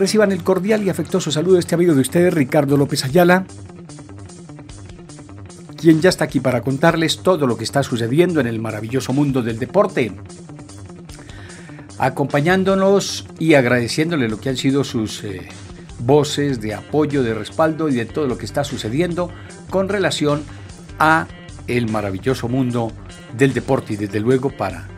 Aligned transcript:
Reciban 0.00 0.32
el 0.32 0.42
cordial 0.42 0.82
y 0.82 0.88
afectuoso 0.88 1.30
saludo 1.30 1.56
de 1.56 1.60
este 1.60 1.74
amigo 1.74 1.94
de 1.94 2.00
ustedes, 2.00 2.32
Ricardo 2.32 2.78
López 2.78 3.04
Ayala, 3.04 3.44
quien 5.76 6.00
ya 6.00 6.08
está 6.08 6.24
aquí 6.24 6.40
para 6.40 6.62
contarles 6.62 7.18
todo 7.18 7.46
lo 7.46 7.58
que 7.58 7.64
está 7.64 7.82
sucediendo 7.82 8.40
en 8.40 8.46
el 8.46 8.60
maravilloso 8.60 9.12
mundo 9.12 9.42
del 9.42 9.58
deporte, 9.58 10.14
acompañándonos 11.98 13.26
y 13.38 13.52
agradeciéndole 13.52 14.30
lo 14.30 14.40
que 14.40 14.48
han 14.48 14.56
sido 14.56 14.84
sus 14.84 15.22
eh, 15.22 15.46
voces 15.98 16.62
de 16.62 16.72
apoyo, 16.72 17.22
de 17.22 17.34
respaldo 17.34 17.90
y 17.90 17.94
de 17.94 18.06
todo 18.06 18.26
lo 18.26 18.38
que 18.38 18.46
está 18.46 18.64
sucediendo 18.64 19.30
con 19.68 19.90
relación 19.90 20.44
a 20.98 21.26
el 21.66 21.90
maravilloso 21.90 22.48
mundo 22.48 22.90
del 23.36 23.52
deporte 23.52 23.92
y 23.92 23.96
desde 23.96 24.20
luego 24.20 24.48
para 24.48 24.88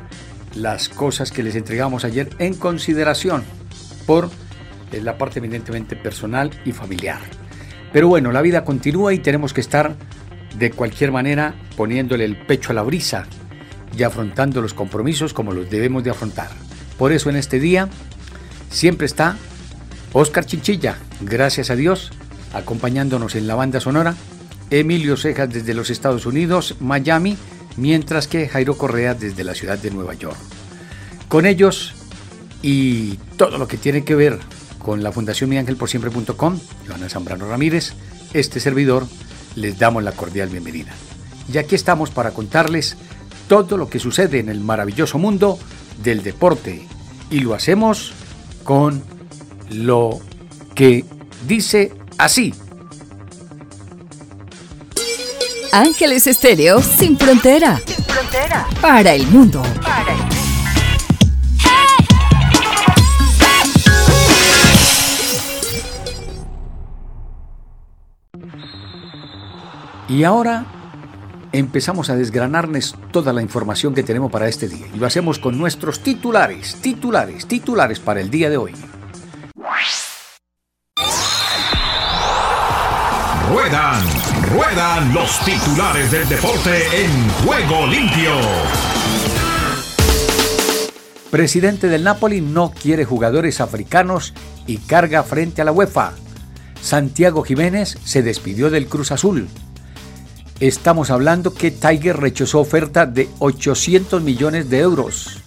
las 0.54 0.88
cosas 0.88 1.32
que 1.32 1.42
les 1.42 1.56
entregamos 1.56 2.04
ayer 2.04 2.30
en 2.38 2.54
consideración 2.54 3.42
por 4.06 4.30
es 4.92 5.02
la 5.02 5.18
parte 5.18 5.38
evidentemente 5.38 5.96
personal 5.96 6.50
y 6.64 6.72
familiar. 6.72 7.20
Pero 7.92 8.08
bueno, 8.08 8.32
la 8.32 8.42
vida 8.42 8.64
continúa 8.64 9.12
y 9.12 9.18
tenemos 9.18 9.52
que 9.52 9.60
estar 9.60 9.94
de 10.56 10.70
cualquier 10.70 11.12
manera 11.12 11.54
poniéndole 11.76 12.24
el 12.24 12.36
pecho 12.36 12.70
a 12.70 12.74
la 12.74 12.82
brisa 12.82 13.26
y 13.96 14.02
afrontando 14.02 14.62
los 14.62 14.74
compromisos 14.74 15.34
como 15.34 15.52
los 15.52 15.70
debemos 15.70 16.04
de 16.04 16.10
afrontar. 16.10 16.48
Por 16.98 17.12
eso 17.12 17.30
en 17.30 17.36
este 17.36 17.58
día 17.58 17.88
siempre 18.70 19.06
está 19.06 19.36
Oscar 20.12 20.46
Chinchilla, 20.46 20.96
gracias 21.20 21.70
a 21.70 21.76
Dios, 21.76 22.12
acompañándonos 22.52 23.34
en 23.34 23.46
la 23.46 23.54
banda 23.54 23.80
sonora, 23.80 24.14
Emilio 24.70 25.16
Cejas 25.16 25.50
desde 25.50 25.74
los 25.74 25.90
Estados 25.90 26.26
Unidos, 26.26 26.76
Miami, 26.80 27.36
mientras 27.76 28.28
que 28.28 28.48
Jairo 28.48 28.76
Correa 28.76 29.14
desde 29.14 29.44
la 29.44 29.54
ciudad 29.54 29.78
de 29.78 29.90
Nueva 29.90 30.14
York. 30.14 30.36
Con 31.28 31.46
ellos 31.46 31.94
y 32.62 33.16
todo 33.36 33.58
lo 33.58 33.68
que 33.68 33.76
tiene 33.76 34.04
que 34.04 34.14
ver 34.14 34.38
con 34.82 35.02
la 35.02 35.12
Fundación 35.12 35.50
miangelporsiempre.com, 35.50 36.58
Joana 36.86 37.08
Zambrano 37.08 37.48
Ramírez, 37.48 37.94
este 38.32 38.60
servidor, 38.60 39.06
les 39.54 39.78
damos 39.78 40.02
la 40.02 40.12
cordial 40.12 40.48
bienvenida. 40.48 40.92
Y 41.52 41.58
aquí 41.58 41.74
estamos 41.74 42.10
para 42.10 42.32
contarles 42.32 42.96
todo 43.48 43.76
lo 43.76 43.88
que 43.88 43.98
sucede 43.98 44.38
en 44.38 44.48
el 44.48 44.60
maravilloso 44.60 45.18
mundo 45.18 45.58
del 46.02 46.22
deporte. 46.22 46.86
Y 47.30 47.40
lo 47.40 47.54
hacemos 47.54 48.12
con 48.64 49.02
lo 49.70 50.20
que 50.74 51.04
dice 51.46 51.92
así. 52.18 52.54
Ángeles 55.72 56.26
Estéreo 56.26 56.82
sin 56.82 57.16
frontera. 57.18 57.80
Sin 57.86 58.04
frontera. 58.04 58.66
Para 58.80 59.14
el 59.14 59.26
mundo. 59.28 59.62
Para 59.82 60.12
el 60.12 60.18
mundo. 60.18 60.31
Y 70.12 70.24
ahora 70.24 70.66
empezamos 71.52 72.10
a 72.10 72.16
desgranarles 72.16 72.94
toda 73.12 73.32
la 73.32 73.40
información 73.40 73.94
que 73.94 74.02
tenemos 74.02 74.30
para 74.30 74.46
este 74.46 74.68
día. 74.68 74.86
Y 74.94 74.98
lo 74.98 75.06
hacemos 75.06 75.38
con 75.38 75.56
nuestros 75.56 76.00
titulares, 76.00 76.76
titulares, 76.82 77.46
titulares 77.46 77.98
para 77.98 78.20
el 78.20 78.28
día 78.28 78.50
de 78.50 78.58
hoy. 78.58 78.74
Ruedan, 83.48 84.02
ruedan 84.54 85.14
los 85.14 85.38
titulares 85.46 86.10
del 86.10 86.28
deporte 86.28 87.04
en 87.04 87.30
juego 87.46 87.86
limpio. 87.86 88.32
Presidente 91.30 91.88
del 91.88 92.04
Napoli 92.04 92.42
no 92.42 92.70
quiere 92.70 93.06
jugadores 93.06 93.62
africanos 93.62 94.34
y 94.66 94.76
carga 94.76 95.22
frente 95.22 95.62
a 95.62 95.64
la 95.64 95.72
UEFA. 95.72 96.12
Santiago 96.82 97.44
Jiménez 97.44 97.96
se 98.04 98.22
despidió 98.22 98.68
del 98.68 98.88
Cruz 98.88 99.10
Azul. 99.10 99.48
Estamos 100.62 101.10
hablando 101.10 101.52
que 101.54 101.72
Tiger 101.72 102.18
rechazó 102.18 102.60
oferta 102.60 103.04
de 103.04 103.28
800 103.40 104.22
millones 104.22 104.70
de 104.70 104.78
euros. 104.78 105.40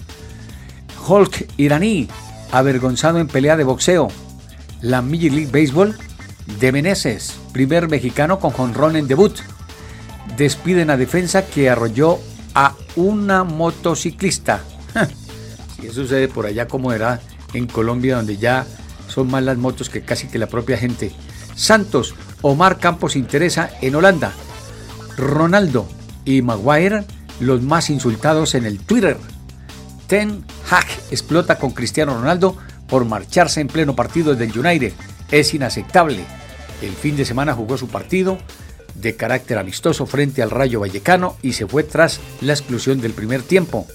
Hulk 1.07 1.53
iraní, 1.55 2.09
avergonzado 2.51 3.19
en 3.19 3.29
pelea 3.29 3.55
de 3.55 3.63
boxeo. 3.63 4.09
La 4.81 5.01
Major 5.01 5.31
League 5.31 5.51
Baseball 5.53 5.97
de 6.59 6.69
Meneses, 6.73 7.33
primer 7.53 7.87
mexicano 7.87 8.41
con 8.41 8.51
jonrón 8.51 8.97
en 8.97 9.07
debut. 9.07 9.39
Despiden 10.35 10.89
a 10.89 10.97
defensa 10.97 11.45
que 11.45 11.69
arrolló 11.69 12.19
a 12.53 12.75
una 12.97 13.45
motociclista. 13.45 14.63
si 15.79 15.87
eso 15.87 16.01
sucede 16.01 16.27
por 16.27 16.45
allá 16.45 16.67
como 16.67 16.91
era 16.91 17.21
en 17.53 17.67
Colombia, 17.67 18.17
donde 18.17 18.35
ya 18.35 18.67
son 19.07 19.31
más 19.31 19.43
las 19.43 19.57
motos 19.57 19.89
que 19.89 20.01
casi 20.01 20.27
que 20.27 20.39
la 20.39 20.47
propia 20.47 20.77
gente. 20.77 21.13
Santos, 21.55 22.15
Omar 22.41 22.79
Campos 22.79 23.15
interesa 23.15 23.69
en 23.81 23.95
Holanda. 23.95 24.33
Ronaldo 25.17 25.87
y 26.25 26.41
Maguire 26.41 27.03
los 27.39 27.61
más 27.61 27.89
insultados 27.89 28.55
en 28.55 28.65
el 28.65 28.79
Twitter. 28.79 29.17
Ten 30.07 30.43
Hag 30.69 30.85
explota 31.11 31.57
con 31.57 31.71
Cristiano 31.71 32.15
Ronaldo 32.15 32.57
por 32.87 33.05
marcharse 33.05 33.61
en 33.61 33.67
pleno 33.67 33.95
partido 33.95 34.35
del 34.35 34.57
United. 34.57 34.93
Es 35.31 35.53
inaceptable. 35.53 36.23
El 36.81 36.93
fin 36.93 37.17
de 37.17 37.25
semana 37.25 37.53
jugó 37.53 37.77
su 37.77 37.87
partido 37.87 38.37
de 38.95 39.15
carácter 39.15 39.57
amistoso 39.57 40.05
frente 40.05 40.41
al 40.41 40.51
Rayo 40.51 40.79
Vallecano 40.79 41.37
y 41.41 41.53
se 41.53 41.67
fue 41.67 41.83
tras 41.83 42.19
la 42.41 42.53
exclusión 42.53 43.01
del 43.01 43.13
primer 43.13 43.41
tiempo. 43.41 43.87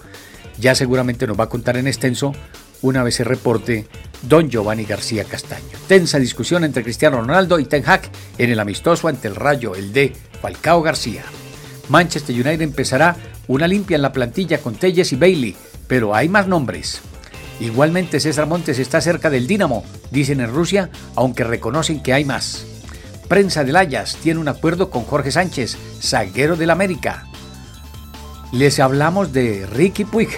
Ya 0.58 0.74
seguramente 0.74 1.26
nos 1.26 1.38
va 1.38 1.44
a 1.44 1.48
contar 1.48 1.76
en 1.76 1.86
extenso 1.86 2.32
una 2.82 3.02
vez 3.02 3.16
se 3.16 3.24
reporte 3.24 3.86
don 4.22 4.50
Giovanni 4.50 4.84
García 4.84 5.24
Castaño. 5.24 5.78
Tensa 5.86 6.18
discusión 6.18 6.64
entre 6.64 6.82
Cristiano 6.82 7.20
Ronaldo 7.20 7.58
y 7.58 7.64
Ten 7.64 7.84
Hag 7.86 8.02
en 8.38 8.50
el 8.50 8.60
amistoso 8.60 9.08
ante 9.08 9.28
el 9.28 9.36
Rayo, 9.36 9.74
el 9.74 9.92
de 9.92 10.12
Falcao 10.40 10.82
García. 10.82 11.24
Manchester 11.88 12.34
United 12.34 12.62
empezará 12.62 13.16
una 13.48 13.66
limpia 13.66 13.96
en 13.96 14.02
la 14.02 14.12
plantilla 14.12 14.58
con 14.58 14.74
Telles 14.74 15.12
y 15.12 15.16
Bailey, 15.16 15.56
pero 15.86 16.14
hay 16.14 16.28
más 16.28 16.46
nombres. 16.46 17.00
Igualmente 17.58 18.20
César 18.20 18.46
Montes 18.46 18.78
está 18.78 19.00
cerca 19.00 19.28
del 19.28 19.46
Dinamo, 19.46 19.84
dicen 20.10 20.40
en 20.40 20.52
Rusia, 20.52 20.90
aunque 21.14 21.44
reconocen 21.44 22.02
que 22.02 22.12
hay 22.12 22.24
más. 22.24 22.64
Prensa 23.28 23.64
del 23.64 23.76
Ayas 23.76 24.16
tiene 24.22 24.40
un 24.40 24.48
acuerdo 24.48 24.90
con 24.90 25.04
Jorge 25.04 25.30
Sánchez, 25.30 25.76
zaguero 26.00 26.56
del 26.56 26.70
América. 26.70 27.26
Les 28.52 28.80
hablamos 28.80 29.32
de 29.32 29.66
Ricky 29.66 30.04
Puig, 30.04 30.30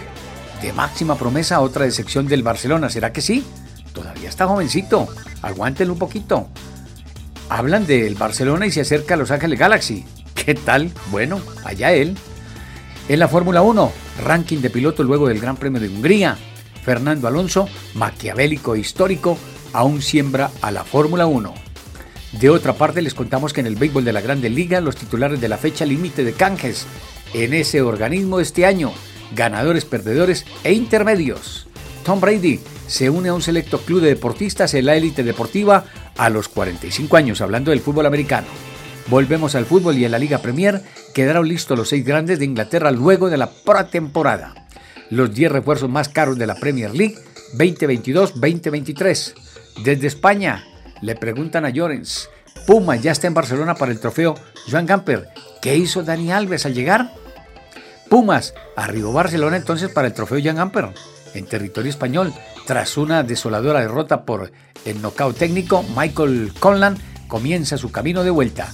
de 0.60 0.72
máxima 0.72 1.16
promesa, 1.16 1.60
otra 1.60 1.84
decepción 1.84 2.26
del 2.26 2.42
Barcelona. 2.42 2.90
¿Será 2.90 3.12
que 3.12 3.20
sí? 3.20 3.44
Todavía 3.92 4.28
está 4.28 4.46
jovencito. 4.46 5.08
Aguántenlo 5.42 5.94
un 5.94 5.98
poquito. 5.98 6.48
Hablan 7.54 7.86
del 7.86 8.14
Barcelona 8.14 8.64
y 8.66 8.70
se 8.70 8.80
acerca 8.80 9.12
a 9.12 9.18
Los 9.18 9.30
Ángeles 9.30 9.58
Galaxy. 9.58 10.06
¿Qué 10.34 10.54
tal? 10.54 10.90
Bueno, 11.10 11.38
allá 11.64 11.92
él. 11.92 12.16
En 13.10 13.18
la 13.18 13.28
Fórmula 13.28 13.60
1, 13.60 13.92
ranking 14.24 14.62
de 14.62 14.70
piloto 14.70 15.02
luego 15.02 15.28
del 15.28 15.38
Gran 15.38 15.58
Premio 15.58 15.78
de 15.78 15.88
Hungría. 15.88 16.38
Fernando 16.82 17.28
Alonso, 17.28 17.68
maquiavélico 17.92 18.74
e 18.74 18.78
histórico, 18.78 19.36
aún 19.74 20.00
siembra 20.00 20.50
a 20.62 20.70
la 20.70 20.82
Fórmula 20.82 21.26
1. 21.26 21.52
De 22.40 22.48
otra 22.48 22.72
parte, 22.72 23.02
les 23.02 23.12
contamos 23.12 23.52
que 23.52 23.60
en 23.60 23.66
el 23.66 23.76
béisbol 23.76 24.06
de 24.06 24.14
la 24.14 24.22
Grande 24.22 24.48
Liga, 24.48 24.80
los 24.80 24.96
titulares 24.96 25.38
de 25.38 25.50
la 25.50 25.58
fecha 25.58 25.84
límite 25.84 26.24
de 26.24 26.32
canjes 26.32 26.86
en 27.34 27.52
ese 27.52 27.82
organismo 27.82 28.40
este 28.40 28.64
año, 28.64 28.94
ganadores, 29.36 29.84
perdedores 29.84 30.46
e 30.64 30.72
intermedios. 30.72 31.66
Tom 32.02 32.18
Brady 32.18 32.60
se 32.86 33.10
une 33.10 33.28
a 33.28 33.34
un 33.34 33.42
selecto 33.42 33.78
club 33.78 34.00
de 34.00 34.08
deportistas 34.08 34.72
en 34.72 34.86
la 34.86 34.96
élite 34.96 35.22
deportiva 35.22 35.84
a 36.16 36.30
los 36.30 36.48
45 36.48 37.16
años, 37.16 37.40
hablando 37.40 37.70
del 37.70 37.80
fútbol 37.80 38.06
americano. 38.06 38.46
Volvemos 39.08 39.54
al 39.54 39.66
fútbol 39.66 39.98
y 39.98 40.04
en 40.04 40.12
la 40.12 40.18
Liga 40.18 40.38
Premier 40.38 40.82
quedaron 41.14 41.48
listos 41.48 41.76
los 41.76 41.88
seis 41.88 42.04
grandes 42.04 42.38
de 42.38 42.44
Inglaterra 42.44 42.90
luego 42.90 43.30
de 43.30 43.36
la 43.36 43.50
pretemporada. 43.50 44.54
Los 45.10 45.34
10 45.34 45.52
refuerzos 45.52 45.90
más 45.90 46.08
caros 46.08 46.38
de 46.38 46.46
la 46.46 46.54
Premier 46.54 46.94
League 46.94 47.16
2022-2023. 47.54 49.34
Desde 49.84 50.06
España 50.06 50.64
le 51.00 51.16
preguntan 51.16 51.64
a 51.64 51.70
Llorens, 51.70 52.28
Puma 52.66 52.96
ya 52.96 53.12
está 53.12 53.26
en 53.26 53.34
Barcelona 53.34 53.74
para 53.74 53.92
el 53.92 54.00
trofeo 54.00 54.34
Joan 54.70 54.86
Gamper. 54.86 55.28
¿Qué 55.60 55.76
hizo 55.76 56.02
Dani 56.02 56.32
Alves 56.32 56.64
al 56.64 56.74
llegar? 56.74 57.12
Pumas 58.08 58.54
arribó 58.76 59.12
Barcelona 59.12 59.56
entonces 59.56 59.90
para 59.90 60.06
el 60.06 60.14
trofeo 60.14 60.40
Joan 60.42 60.56
Gamper 60.56 60.88
en 61.34 61.46
territorio 61.46 61.90
español 61.90 62.32
tras 62.66 62.96
una 62.96 63.22
desoladora 63.22 63.80
derrota 63.80 64.24
por 64.24 64.52
el 64.84 65.02
nocaut 65.02 65.36
técnico 65.36 65.84
Michael 65.96 66.52
Conlan 66.58 66.96
comienza 67.28 67.76
su 67.76 67.90
camino 67.90 68.24
de 68.24 68.30
vuelta. 68.30 68.72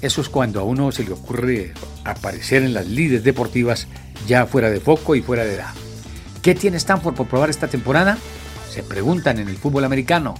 Eso 0.00 0.20
es 0.20 0.28
cuando 0.28 0.60
a 0.60 0.64
uno 0.64 0.90
se 0.92 1.04
le 1.04 1.12
ocurre 1.12 1.72
aparecer 2.04 2.62
en 2.62 2.74
las 2.74 2.86
líderes 2.86 3.24
deportivas 3.24 3.86
ya 4.26 4.46
fuera 4.46 4.70
de 4.70 4.80
foco 4.80 5.14
y 5.14 5.22
fuera 5.22 5.44
de 5.44 5.54
edad. 5.54 5.72
¿Qué 6.42 6.54
tiene 6.54 6.76
Stanford 6.76 7.14
por 7.14 7.28
probar 7.28 7.50
esta 7.50 7.68
temporada? 7.68 8.18
Se 8.70 8.82
preguntan 8.82 9.38
en 9.38 9.48
el 9.48 9.56
fútbol 9.56 9.84
americano. 9.84 10.34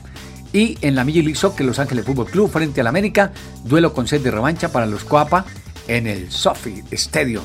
Y 0.53 0.76
en 0.82 0.94
la 0.94 1.05
Major 1.05 1.25
League 1.25 1.38
Soccer, 1.38 1.64
Los 1.64 1.79
Ángeles 1.79 2.05
Fútbol 2.05 2.26
Club 2.26 2.50
frente 2.50 2.81
al 2.82 2.87
América, 2.87 3.32
duelo 3.64 3.94
con 3.94 4.06
set 4.06 4.23
de 4.23 4.31
revancha 4.31 4.70
para 4.70 4.85
los 4.85 5.05
Coapa 5.05 5.47
en 5.88 6.06
el 6.06 6.31
Sophie 6.31 6.85
Stadium. 6.91 7.44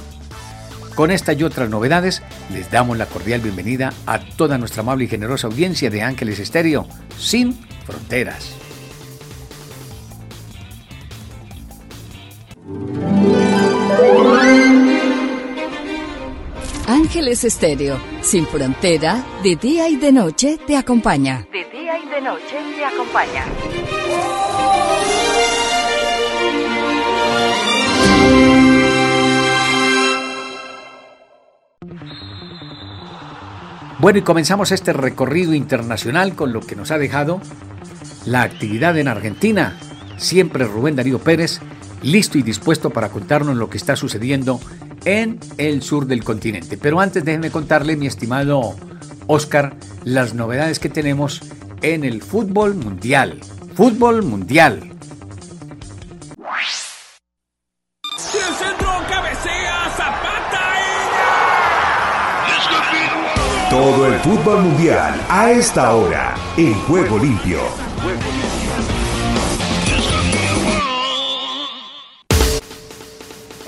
Con 0.98 1.12
esta 1.12 1.34
y 1.34 1.44
otras 1.44 1.70
novedades, 1.70 2.24
les 2.52 2.72
damos 2.72 2.98
la 2.98 3.06
cordial 3.06 3.40
bienvenida 3.40 3.94
a 4.08 4.20
toda 4.20 4.58
nuestra 4.58 4.82
amable 4.82 5.04
y 5.06 5.08
generosa 5.08 5.46
audiencia 5.46 5.92
de 5.92 6.02
Ángeles 6.02 6.40
Estéreo, 6.40 6.88
sin 7.20 7.54
fronteras. 7.86 8.56
Ángeles 16.88 17.44
Estéreo, 17.44 18.00
sin 18.22 18.48
frontera, 18.48 19.24
de 19.44 19.56
día 19.56 19.88
y 19.90 19.98
de 19.98 20.12
noche 20.12 20.58
te 20.66 20.76
acompaña. 20.76 21.46
De 21.54 21.64
día 21.80 22.00
y 22.00 22.08
de 22.10 22.22
noche 22.22 22.58
te 22.76 22.84
acompaña. 22.84 23.46
Bueno, 34.08 34.20
y 34.20 34.22
comenzamos 34.22 34.72
este 34.72 34.94
recorrido 34.94 35.54
internacional 35.54 36.34
con 36.34 36.54
lo 36.54 36.62
que 36.62 36.78
nos 36.78 36.92
ha 36.92 36.98
dejado 36.98 37.42
la 38.26 38.44
actividad 38.44 38.98
en 38.98 39.10
Argentina. 39.10 39.78
Siempre 40.16 40.64
Rubén 40.64 40.96
Darío 40.96 41.20
Pérez, 41.20 41.60
listo 42.04 42.38
y 42.38 42.42
dispuesto 42.42 42.90
para 42.92 43.10
contarnos 43.10 43.58
lo 43.58 43.70
que 43.70 43.76
está 43.76 43.98
sucediendo 43.98 44.62
en 45.04 45.42
el 45.58 45.82
sur 45.82 46.08
del 46.08 46.24
continente. 46.24 46.78
Pero 46.78 47.02
antes 47.02 47.26
déjenme 47.26 47.52
contarle, 47.52 47.98
mi 47.98 48.08
estimado 48.08 48.78
Oscar, 49.28 49.76
las 50.06 50.34
novedades 50.34 50.80
que 50.80 50.88
tenemos 50.88 51.42
en 51.82 52.06
el 52.06 52.22
fútbol 52.22 52.76
mundial. 52.76 53.42
Fútbol 53.76 54.24
mundial. 54.24 54.97
Todo 63.78 64.08
el 64.08 64.20
fútbol 64.22 64.64
mundial 64.64 65.24
a 65.30 65.52
esta 65.52 65.94
hora 65.94 66.34
en 66.58 66.74
Juego 66.86 67.20
Limpio. 67.20 67.60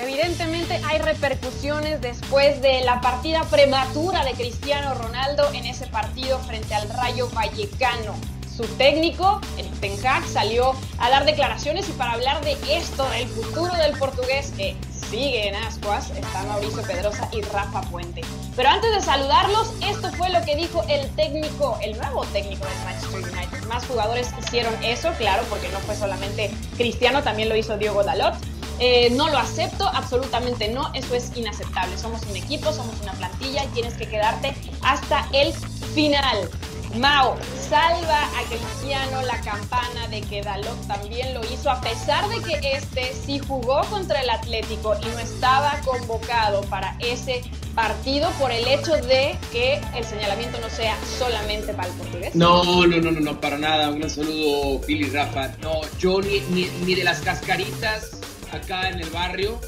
Evidentemente 0.02 0.82
hay 0.84 0.98
repercusiones 0.98 2.02
después 2.02 2.60
de 2.64 2.82
la 2.82 3.02
partida 3.02 3.44
prematura 3.52 4.26
de 4.26 4.32
Cristiano 4.32 4.96
Ronaldo 4.96 5.48
en 5.54 5.68
ese 5.68 5.86
partido 5.86 6.40
frente 6.40 6.74
al 6.74 6.90
Rayo 6.90 7.30
Vallecano. 7.30 8.16
Su 8.52 8.64
técnico, 8.78 9.40
el 9.60 9.70
Ten 9.80 9.96
salió 10.34 10.74
a 10.98 11.12
dar 11.12 11.26
declaraciones 11.26 11.88
y 11.88 11.92
para 11.92 12.14
hablar 12.14 12.44
de 12.44 12.58
esto, 12.68 13.08
del 13.12 13.28
futuro 13.28 13.72
del 13.76 13.96
portugués, 13.96 14.52
que 14.58 14.76
sigue 15.10 15.48
en 15.48 15.56
ascuas, 15.56 16.12
está 16.12 16.44
Mauricio 16.44 16.82
Pedrosa 16.84 17.30
y 17.32 17.42
Rafa 17.42 17.82
Puente. 17.82 18.22
Pero 18.56 18.70
antes 18.70 18.92
de 18.94 19.02
saludarlos, 19.02 19.72
esto 19.82 20.12
fue 20.14 20.30
lo 20.30 20.44
que 20.44 20.56
dijo 20.56 20.84
el 20.88 21.10
técnico, 21.16 21.78
el 21.82 21.98
nuevo 21.98 22.24
técnico 22.26 22.66
del 22.66 22.84
Manchester 22.86 23.34
United. 23.34 23.68
Más 23.68 23.86
jugadores 23.86 24.30
hicieron 24.40 24.74
eso, 24.84 25.12
claro, 25.18 25.44
porque 25.50 25.70
no 25.70 25.80
fue 25.80 25.96
solamente 25.96 26.52
Cristiano, 26.78 27.24
también 27.24 27.50
lo 27.50 27.56
hizo 27.56 27.78
Diego 27.78 28.04
Dalot. 28.04 28.36
Eh, 28.82 29.10
no 29.12 29.30
lo 29.30 29.38
acepto, 29.38 29.88
absolutamente 29.88 30.70
no, 30.70 30.94
eso 30.94 31.14
es 31.14 31.36
inaceptable. 31.36 31.98
Somos 31.98 32.22
un 32.24 32.36
equipo, 32.36 32.72
somos 32.72 32.96
una 33.02 33.12
plantilla 33.14 33.66
tienes 33.74 33.96
que 33.96 34.08
quedarte 34.08 34.56
hasta 34.84 35.28
el 35.34 35.54
final. 35.94 36.50
Mao 36.96 37.38
salva 37.70 38.24
a 38.24 38.44
Cristiano 38.50 39.22
la 39.22 39.40
campana 39.42 40.08
de 40.10 40.22
que 40.22 40.42
Dalot 40.42 40.88
también 40.88 41.36
lo 41.36 41.42
hizo, 41.46 41.70
a 41.70 41.80
pesar 41.82 42.28
de 42.30 42.42
que 42.42 42.78
este 42.78 43.14
sí 43.14 43.40
jugó 43.40 43.82
contra 43.92 44.22
el 44.22 44.30
Atlético 44.30 44.96
y 45.02 45.06
no 45.06 45.20
estaba 45.20 45.80
convocado 45.86 46.62
para 46.62 46.98
ese 47.00 47.44
partido 47.76 48.32
por 48.40 48.52
el 48.52 48.68
hecho 48.68 48.94
de 48.94 49.38
que 49.52 49.80
el 49.96 50.04
señalamiento 50.04 50.60
no 50.60 50.70
sea 50.70 50.98
solamente 51.20 51.74
para 51.74 51.90
el 51.90 51.94
portugués. 51.94 52.36
No, 52.36 52.64
no, 52.88 52.98
no, 52.98 53.12
no, 53.12 53.20
no, 53.20 53.40
para 53.40 53.60
nada. 53.60 53.92
Un 53.92 54.10
saludo, 54.10 54.82
Phil 54.82 55.02
y 55.02 55.10
Rafa. 55.12 55.56
No, 55.62 55.82
yo 56.00 56.22
ni, 56.22 56.40
ni, 56.86 56.96
de 56.96 57.04
las 57.04 57.20
cascaritas 57.22 58.20
acá 58.52 58.90
en 58.90 59.00
el 59.00 59.10
barrio 59.12 59.62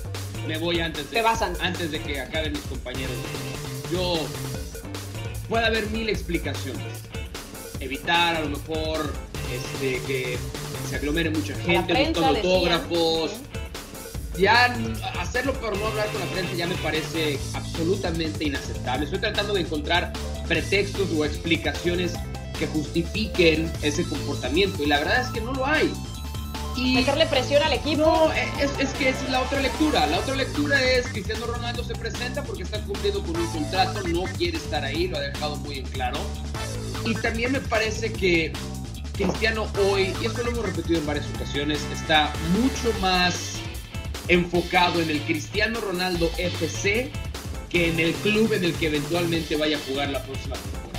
me 0.47 0.57
voy 0.57 0.81
antes 0.81 1.09
de, 1.11 1.17
Te 1.17 1.21
vas 1.21 1.43
antes 1.43 1.91
de 1.91 2.01
que 2.01 2.19
acaben 2.19 2.53
mis 2.53 2.61
compañeros. 2.61 3.15
Yo 3.91 4.15
puede 5.47 5.67
haber 5.67 5.85
mil 5.91 6.09
explicaciones 6.09 7.00
evitar 7.81 8.35
a 8.35 8.41
lo 8.41 8.49
mejor 8.49 9.11
este, 9.53 10.01
que 10.05 10.37
se 10.89 10.95
aglomere 10.95 11.29
mucha 11.29 11.55
gente 11.55 11.93
buscando 11.93 12.25
autógrafos. 12.27 13.31
Ya 14.37 14.73
hacerlo 15.19 15.53
por 15.53 15.77
no 15.77 15.87
hablar 15.87 16.07
con 16.07 16.21
la 16.21 16.27
prensa 16.27 16.53
ya 16.53 16.65
me 16.65 16.75
parece 16.75 17.37
absolutamente 17.53 18.45
inaceptable. 18.45 19.05
Estoy 19.05 19.19
tratando 19.19 19.53
de 19.53 19.61
encontrar 19.61 20.13
pretextos 20.47 21.09
o 21.17 21.25
explicaciones 21.25 22.13
que 22.57 22.67
justifiquen 22.67 23.71
ese 23.81 24.03
comportamiento 24.03 24.83
y 24.83 24.85
la 24.85 24.99
verdad 24.99 25.21
es 25.21 25.27
que 25.29 25.41
no 25.41 25.51
lo 25.51 25.65
hay. 25.65 25.91
Y 26.77 26.95
meterle 26.95 27.25
presión 27.25 27.61
al 27.63 27.73
equipo. 27.73 28.03
No, 28.03 28.31
es, 28.31 28.71
es, 28.79 28.89
que 28.91 29.09
esa 29.09 29.25
es 29.25 29.29
la 29.29 29.41
otra 29.41 29.61
lectura. 29.61 30.05
La 30.07 30.19
otra 30.19 30.35
lectura 30.35 30.81
es 30.81 31.07
Cristiano 31.07 31.45
Ronaldo 31.45 31.83
se 31.83 31.93
presenta 31.95 32.41
porque 32.43 32.63
está 32.63 32.79
cumpliendo 32.85 33.21
con 33.23 33.35
un 33.35 33.47
contrato, 33.47 34.07
no 34.07 34.23
quiere 34.37 34.57
estar 34.57 34.83
ahí, 34.85 35.07
lo 35.07 35.17
ha 35.17 35.21
dejado 35.21 35.57
muy 35.57 35.79
en 35.79 35.85
claro. 35.87 36.19
Y 37.05 37.15
también 37.15 37.51
me 37.51 37.61
parece 37.61 38.11
que 38.11 38.53
Cristiano 39.13 39.67
hoy, 39.89 40.13
y 40.21 40.25
esto 40.25 40.43
lo 40.43 40.51
hemos 40.51 40.65
repetido 40.65 40.99
en 40.99 41.05
varias 41.05 41.25
ocasiones, 41.35 41.79
está 41.93 42.31
mucho 42.53 42.97
más 42.99 43.55
enfocado 44.27 45.01
en 45.01 45.09
el 45.09 45.19
Cristiano 45.21 45.79
Ronaldo 45.81 46.31
FC 46.37 47.11
que 47.69 47.89
en 47.89 47.99
el 47.99 48.13
club 48.15 48.53
en 48.53 48.63
el 48.63 48.73
que 48.73 48.87
eventualmente 48.87 49.55
vaya 49.55 49.77
a 49.77 49.79
jugar 49.81 50.09
la 50.09 50.23
próxima 50.23 50.55
temporada. 50.55 50.91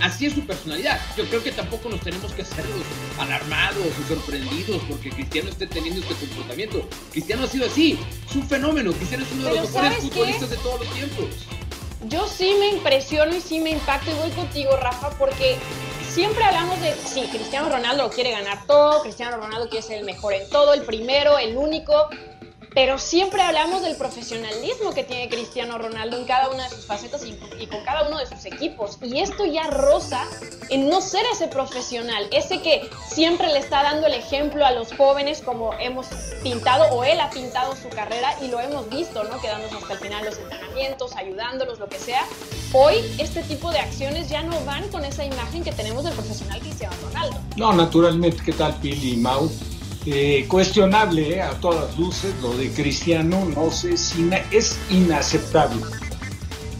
Así 0.00 0.26
es 0.26 0.34
su 0.34 0.46
personalidad. 0.46 1.00
Yo 1.16 1.24
creo 1.24 1.42
que 1.42 1.50
tampoco 1.50 1.88
nos 1.88 2.00
tenemos 2.00 2.32
que 2.32 2.42
hacer 2.42 2.64
los 2.66 3.18
alarmados 3.18 3.86
y 4.00 4.08
sorprendidos 4.08 4.82
porque 4.88 5.10
Cristiano 5.10 5.50
esté 5.50 5.66
teniendo 5.66 6.00
este 6.00 6.14
comportamiento. 6.14 6.88
Cristiano 7.10 7.44
ha 7.44 7.48
sido 7.48 7.66
así, 7.66 7.98
es 8.28 8.36
un 8.36 8.48
fenómeno. 8.48 8.92
Cristiano 8.92 9.24
es 9.24 9.32
uno 9.32 9.48
de 9.48 9.54
los 9.56 9.72
mejores 9.72 9.98
futbolistas 9.98 10.50
de 10.50 10.56
todos 10.58 10.80
los 10.80 10.94
tiempos 10.94 11.26
yo 12.06 12.26
sí 12.28 12.54
me 12.58 12.68
impresiono 12.68 13.34
y 13.34 13.40
sí 13.40 13.60
me 13.60 13.70
impacto 13.70 14.10
y 14.10 14.14
voy 14.14 14.30
contigo, 14.30 14.76
Rafa, 14.76 15.10
porque 15.18 15.58
siempre 16.08 16.44
hablamos 16.44 16.80
de, 16.80 16.94
sí, 16.94 17.22
Cristiano 17.30 17.68
Ronaldo 17.68 18.10
quiere 18.10 18.30
ganar 18.30 18.66
todo, 18.66 19.02
Cristiano 19.02 19.36
Ronaldo 19.36 19.68
quiere 19.68 19.86
ser 19.86 19.98
el 19.98 20.04
mejor 20.04 20.34
en 20.34 20.48
todo, 20.50 20.74
el 20.74 20.82
primero, 20.82 21.38
el 21.38 21.56
único, 21.56 22.08
pero 22.74 22.98
siempre 22.98 23.42
hablamos 23.42 23.82
del 23.82 23.96
profesionalismo 23.96 24.92
que 24.92 25.04
tiene 25.04 25.28
Cristiano 25.28 25.78
Ronaldo 25.78 26.16
en 26.16 26.24
cada 26.24 26.48
una 26.48 26.64
de 26.64 26.70
sus 26.70 26.86
facetas 26.86 27.22
y, 27.24 27.66
con 27.66 27.82
cada 27.84 28.08
uno 28.08 28.18
de 28.18 28.26
sus 28.26 28.44
equipos. 28.44 28.98
Y 29.02 29.20
esto 29.20 29.44
ya 29.44 29.64
roza 29.64 30.24
en 30.68 30.88
no 30.88 31.00
ser 31.00 31.24
ese 31.32 31.48
profesional, 31.48 32.28
ese 32.30 32.60
que 32.60 32.88
siempre 33.08 33.48
le 33.48 33.58
está 33.58 33.82
dando 33.82 34.06
el 34.06 34.14
ejemplo 34.14 34.64
a 34.64 34.72
los 34.72 34.92
jóvenes 34.92 35.40
como 35.42 35.72
hemos 35.74 36.06
pintado 36.42 36.84
o 36.94 37.04
él 37.04 37.20
ha 37.20 37.30
pintado 37.30 37.74
su 37.74 37.88
carrera 37.88 38.36
y 38.42 38.48
lo 38.48 38.60
hemos 38.60 38.88
visto, 38.90 39.24
¿no? 39.24 39.40
Quedándonos 39.40 39.82
hasta 39.82 39.94
el 39.94 40.00
final 40.00 40.24
los 40.24 40.38
entrenamientos, 40.38 41.16
ayudándolos, 41.16 41.78
lo 41.78 41.88
que 41.88 41.98
sea. 41.98 42.24
Hoy 42.72 42.96
este 43.18 43.42
tipo 43.42 43.70
de 43.70 43.78
acciones 43.78 44.28
ya 44.28 44.42
no 44.42 44.62
van 44.64 44.88
con 44.88 45.04
esa 45.04 45.24
imagen 45.24 45.64
que 45.64 45.72
tenemos 45.72 46.04
del 46.04 46.12
profesional 46.12 46.60
Cristiano 46.60 46.94
Ronaldo. 47.02 47.38
No, 47.56 47.72
naturalmente, 47.72 48.42
¿qué 48.44 48.52
tal 48.52 48.74
Pili 48.76 49.14
y 49.14 49.16
Mau? 49.16 49.50
Eh, 50.06 50.46
cuestionable 50.48 51.36
eh, 51.36 51.42
a 51.42 51.50
todas 51.60 51.98
luces 51.98 52.32
lo 52.40 52.56
de 52.56 52.70
Cristiano, 52.70 53.44
no 53.54 53.70
sé 53.70 53.96
si 53.96 54.30
es 54.50 54.78
inaceptable. 54.90 55.82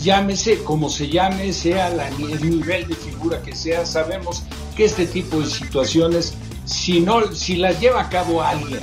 Llámese 0.00 0.62
como 0.62 0.88
se 0.88 1.08
llame, 1.08 1.52
sea 1.52 1.88
el 1.88 2.50
nivel 2.50 2.86
de 2.86 2.94
figura 2.94 3.42
que 3.42 3.54
sea, 3.54 3.84
sabemos 3.84 4.44
que 4.76 4.84
este 4.84 5.06
tipo 5.06 5.40
de 5.40 5.46
situaciones, 5.46 6.34
si, 6.64 7.00
no, 7.00 7.32
si 7.32 7.56
las 7.56 7.80
lleva 7.80 8.02
a 8.02 8.08
cabo 8.08 8.40
alguien 8.40 8.80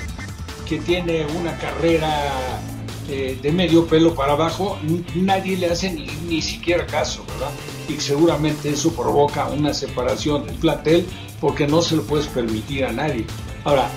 que 0.68 0.78
tiene 0.80 1.26
una 1.40 1.58
carrera 1.58 2.60
eh, 3.08 3.40
de 3.42 3.52
medio 3.52 3.88
pelo 3.88 4.14
para 4.14 4.34
abajo, 4.34 4.78
nadie 5.16 5.56
le 5.58 5.68
hace 5.68 5.94
ni, 5.94 6.08
ni 6.28 6.42
siquiera 6.42 6.86
caso, 6.86 7.24
¿verdad? 7.28 7.52
Y 7.88 8.02
seguramente 8.02 8.70
eso 8.70 8.92
provoca 8.92 9.48
una 9.48 9.74
separación 9.74 10.46
del 10.46 10.56
plantel 10.56 11.06
porque 11.40 11.66
no 11.68 11.82
se 11.82 11.96
lo 11.96 12.04
puedes 12.04 12.28
permitir 12.28 12.84
a 12.84 12.92
nadie. 12.92 13.26
Ahora, 13.64 13.90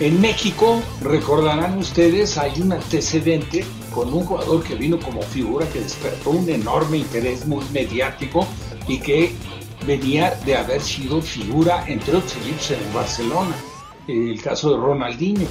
en 0.00 0.20
México, 0.20 0.80
recordarán 1.00 1.78
ustedes, 1.78 2.38
hay 2.38 2.60
un 2.60 2.72
antecedente 2.72 3.64
con 3.92 4.12
un 4.14 4.24
jugador 4.24 4.62
que 4.62 4.76
vino 4.76 4.98
como 5.00 5.22
figura 5.22 5.66
que 5.68 5.80
despertó 5.80 6.30
un 6.30 6.48
enorme 6.48 6.98
interés 6.98 7.46
muy 7.46 7.64
mediático 7.72 8.46
y 8.86 8.98
que 9.00 9.32
venía 9.86 10.38
de 10.44 10.56
haber 10.56 10.80
sido 10.82 11.20
figura 11.20 11.84
entre 11.88 12.16
otros 12.16 12.36
equipos 12.36 12.70
en 12.70 12.80
el 12.80 12.92
Barcelona. 12.92 13.56
el 14.06 14.40
caso 14.40 14.70
de 14.70 14.76
Ronaldinho. 14.76 15.48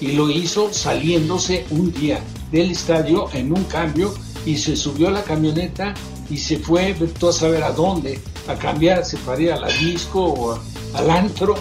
Y 0.00 0.12
lo 0.12 0.28
hizo 0.28 0.72
saliéndose 0.72 1.64
un 1.70 1.92
día 1.92 2.20
del 2.50 2.70
estadio 2.70 3.28
en 3.32 3.52
un 3.52 3.64
cambio 3.64 4.14
y 4.44 4.56
se 4.56 4.76
subió 4.76 5.08
a 5.08 5.10
la 5.12 5.22
camioneta 5.22 5.94
y 6.30 6.36
se 6.36 6.58
fue, 6.58 6.94
tú 7.18 7.28
a 7.28 7.32
saber 7.32 7.62
a 7.62 7.72
dónde, 7.72 8.20
a 8.46 8.54
cambiarse 8.54 9.16
para 9.18 9.40
ir 9.40 9.52
a 9.52 9.60
la 9.60 9.68
disco 9.68 10.22
o 10.22 10.58
al 10.94 11.10
antro. 11.10 11.56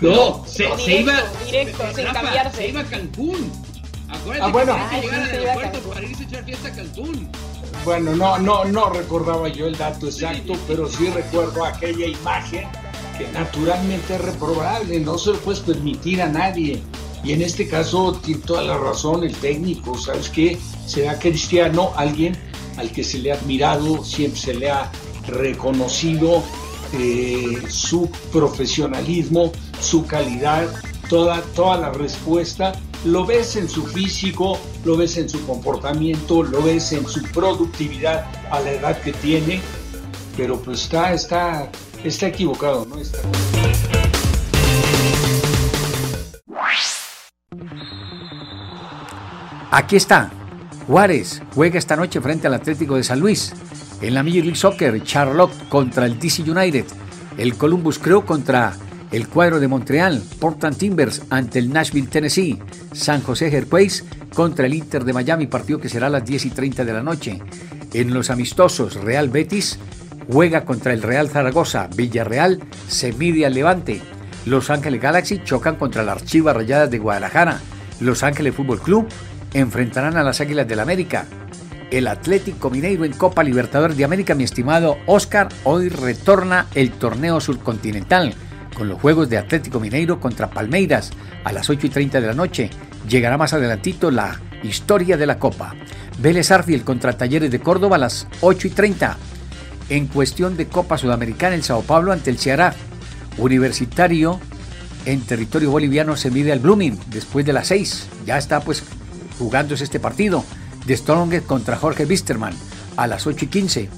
No, 0.00 0.44
se, 0.46 0.64
iba 1.00 1.22
directo, 1.44 1.84
sin 1.94 2.04
cambiarse. 2.06 2.56
Se 2.56 2.68
iba 2.68 2.80
a 2.80 2.84
Cancún. 2.84 3.52
Acuérdate 4.08 4.42
ah, 4.42 4.52
bueno. 4.52 4.76
que 4.90 5.00
llegar 5.00 5.22
al 5.22 5.30
aeropuerto 5.30 5.80
para 5.88 6.06
irse 6.06 6.24
a 6.24 6.26
echar 6.26 6.44
fiesta 6.44 6.68
a 6.68 6.72
Cancún. 6.72 7.28
Bueno, 7.84 8.14
no, 8.14 8.38
no, 8.38 8.64
no 8.64 8.90
recordaba 8.90 9.48
yo 9.48 9.66
el 9.66 9.76
dato 9.76 10.06
exacto, 10.06 10.54
pero 10.66 10.88
sí 10.88 11.08
recuerdo 11.08 11.64
aquella 11.64 12.06
imagen 12.06 12.68
que 13.16 13.26
naturalmente 13.28 14.14
es 14.14 14.20
reprobable, 14.20 15.00
no 15.00 15.16
se 15.18 15.30
lo 15.30 15.38
puedes 15.38 15.60
permitir 15.60 16.20
a 16.20 16.28
nadie. 16.28 16.82
Y 17.24 17.32
en 17.32 17.42
este 17.42 17.66
caso 17.66 18.12
tiene 18.24 18.42
toda 18.42 18.62
la 18.62 18.76
razón 18.76 19.24
el 19.24 19.34
técnico, 19.34 19.98
¿sabes 19.98 20.28
qué? 20.28 20.58
Será 20.86 21.18
cristiano 21.18 21.92
alguien 21.96 22.36
al 22.76 22.90
que 22.90 23.02
se 23.02 23.18
le 23.18 23.32
ha 23.32 23.36
admirado, 23.36 24.04
siempre 24.04 24.40
se 24.40 24.54
le 24.54 24.70
ha 24.70 24.90
reconocido 25.26 26.42
eh, 26.92 27.62
su 27.68 28.10
profesionalismo, 28.32 29.52
su 29.80 30.06
calidad, 30.06 30.68
toda, 31.08 31.42
toda 31.54 31.76
la 31.78 31.92
respuesta. 31.92 32.72
Lo 33.04 33.24
ves 33.24 33.56
en 33.56 33.68
su 33.68 33.86
físico, 33.86 34.58
lo 34.84 34.96
ves 34.96 35.16
en 35.16 35.28
su 35.28 35.44
comportamiento, 35.46 36.42
lo 36.42 36.62
ves 36.62 36.92
en 36.92 37.06
su 37.06 37.22
productividad 37.22 38.26
a 38.50 38.60
la 38.60 38.72
edad 38.72 39.00
que 39.00 39.12
tiene, 39.12 39.60
pero 40.36 40.60
pues 40.60 40.82
está, 40.82 41.12
está, 41.12 41.70
está 42.02 42.28
equivocado, 42.28 42.86
¿no? 42.86 42.96
Está... 42.98 43.18
Aquí 49.76 49.96
está. 49.96 50.30
Juárez 50.86 51.42
juega 51.54 51.78
esta 51.78 51.96
noche 51.96 52.20
frente 52.22 52.46
al 52.46 52.54
Atlético 52.54 52.96
de 52.96 53.02
San 53.04 53.20
Luis. 53.20 53.52
En 54.00 54.14
la 54.14 54.22
Major 54.22 54.44
League 54.44 54.56
Soccer, 54.56 55.02
Charlotte 55.02 55.52
contra 55.68 56.06
el 56.06 56.18
DC 56.18 56.50
United. 56.50 56.86
El 57.36 57.56
Columbus 57.56 57.98
Crew 57.98 58.24
contra 58.24 58.74
el 59.12 59.28
cuadro 59.28 59.60
de 59.60 59.68
Montreal. 59.68 60.22
Portland 60.40 60.76
Timbers 60.76 61.22
ante 61.30 61.58
el 61.58 61.72
Nashville, 61.72 62.08
Tennessee. 62.08 62.58
San 62.92 63.22
José 63.22 63.48
Earthquakes 63.48 64.04
contra 64.34 64.66
el 64.66 64.74
Inter 64.74 65.04
de 65.04 65.12
Miami, 65.12 65.46
partido 65.46 65.78
que 65.78 65.88
será 65.88 66.06
a 66.06 66.10
las 66.10 66.24
10 66.24 66.46
y 66.46 66.50
30 66.50 66.84
de 66.84 66.92
la 66.92 67.02
noche. 67.02 67.40
En 67.92 68.12
los 68.12 68.30
amistosos, 68.30 68.94
Real 68.94 69.28
Betis 69.28 69.78
juega 70.30 70.64
contra 70.64 70.92
el 70.92 71.02
Real 71.02 71.28
Zaragoza. 71.28 71.88
Villarreal 71.94 72.60
se 72.88 73.12
mide 73.12 73.46
al 73.46 73.54
Levante. 73.54 74.02
Los 74.44 74.70
Ángeles 74.70 75.00
Galaxy 75.00 75.42
chocan 75.44 75.76
contra 75.76 76.02
la 76.02 76.12
Archiva 76.12 76.52
Rayadas 76.52 76.90
de 76.90 76.98
Guadalajara. 76.98 77.60
Los 78.00 78.22
Ángeles 78.22 78.54
Fútbol 78.54 78.80
Club 78.80 79.08
enfrentarán 79.54 80.16
a 80.16 80.22
las 80.22 80.40
Águilas 80.40 80.68
del 80.68 80.80
América. 80.80 81.26
El 81.90 82.08
Atlético 82.08 82.68
Mineiro 82.68 83.04
en 83.04 83.12
Copa 83.12 83.44
Libertadores 83.44 83.96
de 83.96 84.04
América, 84.04 84.34
mi 84.34 84.44
estimado 84.44 84.98
Oscar, 85.06 85.48
hoy 85.64 85.88
retorna 85.88 86.66
el 86.74 86.90
torneo 86.90 87.40
subcontinental 87.40 88.34
con 88.76 88.88
los 88.88 89.00
juegos 89.00 89.30
de 89.30 89.38
Atlético 89.38 89.80
Mineiro 89.80 90.20
contra 90.20 90.50
Palmeiras 90.50 91.10
a 91.44 91.52
las 91.52 91.70
8 91.70 91.86
y 91.86 91.90
30 91.90 92.20
de 92.20 92.26
la 92.26 92.34
noche. 92.34 92.70
Llegará 93.08 93.38
más 93.38 93.54
adelantito 93.54 94.10
la 94.10 94.38
historia 94.62 95.16
de 95.16 95.26
la 95.26 95.38
Copa. 95.38 95.74
Vélez 96.18 96.50
Arfiel 96.50 96.84
contra 96.84 97.16
Talleres 97.16 97.50
de 97.50 97.60
Córdoba 97.60 97.96
a 97.96 98.00
las 98.00 98.28
8 98.42 98.68
y 98.68 98.70
30. 98.70 99.16
En 99.88 100.06
cuestión 100.08 100.56
de 100.56 100.66
Copa 100.66 100.98
Sudamericana, 100.98 101.54
el 101.54 101.62
Sao 101.62 101.82
Paulo 101.82 102.12
ante 102.12 102.30
el 102.30 102.38
Ceará. 102.38 102.74
Universitario 103.38 104.40
en 105.06 105.20
territorio 105.22 105.70
boliviano 105.70 106.16
se 106.16 106.30
mide 106.30 106.52
al 106.52 106.58
Blooming 106.58 106.98
después 107.08 107.46
de 107.46 107.52
las 107.52 107.68
6. 107.68 108.08
Ya 108.26 108.36
está 108.36 108.60
pues 108.60 108.82
jugándose 109.38 109.84
este 109.84 110.00
partido 110.00 110.44
de 110.84 110.96
Strongest 110.96 111.46
contra 111.46 111.76
Jorge 111.76 112.04
Wisterman 112.04 112.54
a 112.96 113.06
las 113.06 113.26
8 113.26 113.46
y 113.46 113.48
15. 113.48 113.88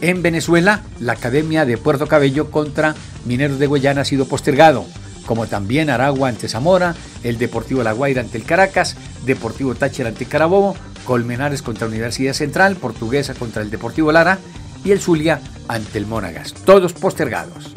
En 0.00 0.22
Venezuela, 0.22 0.82
la 0.98 1.12
Academia 1.12 1.66
de 1.66 1.76
Puerto 1.76 2.06
Cabello 2.06 2.50
contra 2.50 2.94
Mineros 3.26 3.58
de 3.58 3.66
Guayana 3.66 4.00
ha 4.00 4.04
sido 4.04 4.26
postergado, 4.26 4.86
como 5.26 5.46
también 5.46 5.90
Aragua 5.90 6.28
ante 6.30 6.48
Zamora, 6.48 6.94
el 7.22 7.38
Deportivo 7.38 7.82
La 7.82 7.92
Guaira 7.92 8.22
ante 8.22 8.38
el 8.38 8.44
Caracas, 8.44 8.96
Deportivo 9.26 9.74
Táchira 9.74 10.08
ante 10.08 10.24
Carabobo, 10.24 10.74
Colmenares 11.04 11.60
contra 11.60 11.86
Universidad 11.86 12.32
Central, 12.32 12.76
Portuguesa 12.76 13.34
contra 13.34 13.62
el 13.62 13.70
Deportivo 13.70 14.10
Lara 14.10 14.38
y 14.84 14.92
el 14.92 15.00
Zulia 15.00 15.40
ante 15.68 15.98
el 15.98 16.06
Mónagas, 16.06 16.54
todos 16.64 16.94
postergados. 16.94 17.74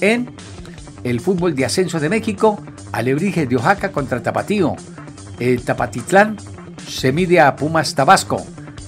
En 0.00 0.30
el 1.02 1.20
fútbol 1.20 1.56
de 1.56 1.64
ascenso 1.64 1.98
de 1.98 2.08
México, 2.08 2.62
Alebrijes 2.92 3.48
de 3.48 3.56
Oaxaca 3.56 3.90
contra 3.90 4.22
Tapatío, 4.22 4.76
el 5.40 5.62
Tapatitlán 5.62 6.36
se 6.88 7.10
mide 7.10 7.40
a 7.40 7.56
Pumas 7.56 7.94
Tabasco. 7.96 8.46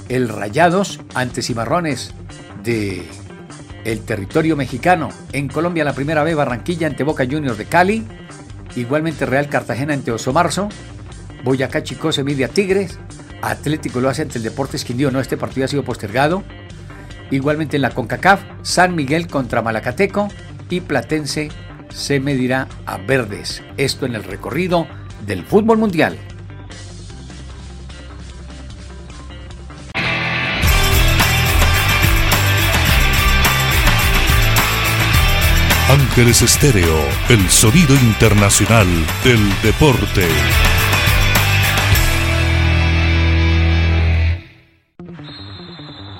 El 0.09 0.29
Rayados 0.29 1.01
ante 1.15 1.43
Cimarrones 1.43 2.13
de 2.65 3.07
el 3.85 4.01
territorio 4.01 4.57
mexicano. 4.57 5.11
En 5.33 5.49
Colombia 5.49 5.85
la 5.85 5.93
primera 5.93 6.25
vez 6.25 6.35
Barranquilla 6.35 6.87
ante 6.87 7.05
Boca 7.05 7.25
Juniors 7.31 7.59
de 7.59 7.67
Cali. 7.67 8.05
Igualmente 8.75 9.27
Real 9.27 9.49
Cartagena 9.49 9.95
ante 9.95 10.11
Oso 10.11 10.33
Marzo. 10.33 10.69
Boyacá 11.45 11.83
Chico 11.83 12.11
se 12.11 12.25
mide 12.25 12.45
a 12.45 12.49
Tigres. 12.49 12.99
Atlético 13.43 14.01
lo 14.01 14.09
hace 14.09 14.23
ante 14.23 14.39
el 14.39 14.45
Deportes 14.45 14.85
Quindío. 14.85 15.11
No, 15.11 15.21
este 15.21 15.37
partido 15.37 15.67
ha 15.67 15.69
sido 15.69 15.85
postergado. 15.85 16.43
Igualmente 17.31 17.77
en 17.77 17.83
la 17.83 17.91
CONCACAF, 17.91 18.43
San 18.63 18.95
Miguel 18.95 19.27
contra 19.29 19.63
Malacateco 19.63 20.29
y 20.71 20.81
Platense 20.81 21.51
se 21.91 22.21
medirá 22.21 22.69
a 22.87 22.97
Verdes. 22.97 23.63
Esto 23.77 24.07
en 24.07 24.15
el 24.15 24.25
recorrido 24.25 24.87
del 25.27 25.45
fútbol 25.45 25.79
mundial. 25.79 26.19
Ángeles 35.95 36.43
Estéreo, 36.43 36.97
el 37.29 37.49
sonido 37.49 37.95
internacional 37.95 38.89
del 39.23 39.39
deporte. 39.63 40.27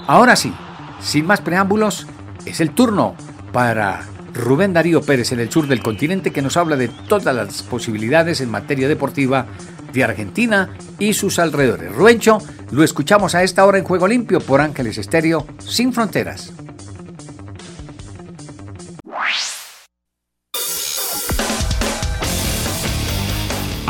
Ahora 0.07 0.37
sí, 0.37 0.55
sin 1.01 1.27
más 1.27 1.41
preámbulos, 1.41 2.07
es 2.47 2.61
el 2.61 2.71
turno 2.71 3.17
para 3.53 4.03
Rubén 4.33 4.75
Darío 4.75 5.03
Pérez 5.03 5.33
en 5.33 5.41
el 5.41 5.51
sur 5.51 5.67
del 5.67 5.83
continente 5.83 6.31
que 6.31 6.41
nos 6.41 6.57
habla 6.57 6.77
de 6.77 6.87
todas 6.87 7.35
las 7.35 7.65
posibilidades 7.65 8.41
en 8.41 8.53
materia 8.53 8.87
deportiva 8.87 9.47
de 9.93 10.05
Argentina 10.05 10.69
y 11.01 11.15
sus 11.15 11.41
alrededores. 11.41 11.93
Ruencho, 11.93 12.39
lo 12.71 12.85
escuchamos 12.85 13.35
a 13.35 13.43
esta 13.43 13.65
hora 13.65 13.79
en 13.79 13.85
Juego 13.85 14.07
Limpio 14.07 14.39
por 14.39 14.61
Ángeles 14.61 14.99
Estéreo, 14.99 15.49
sin 15.59 15.93
fronteras. 15.93 16.53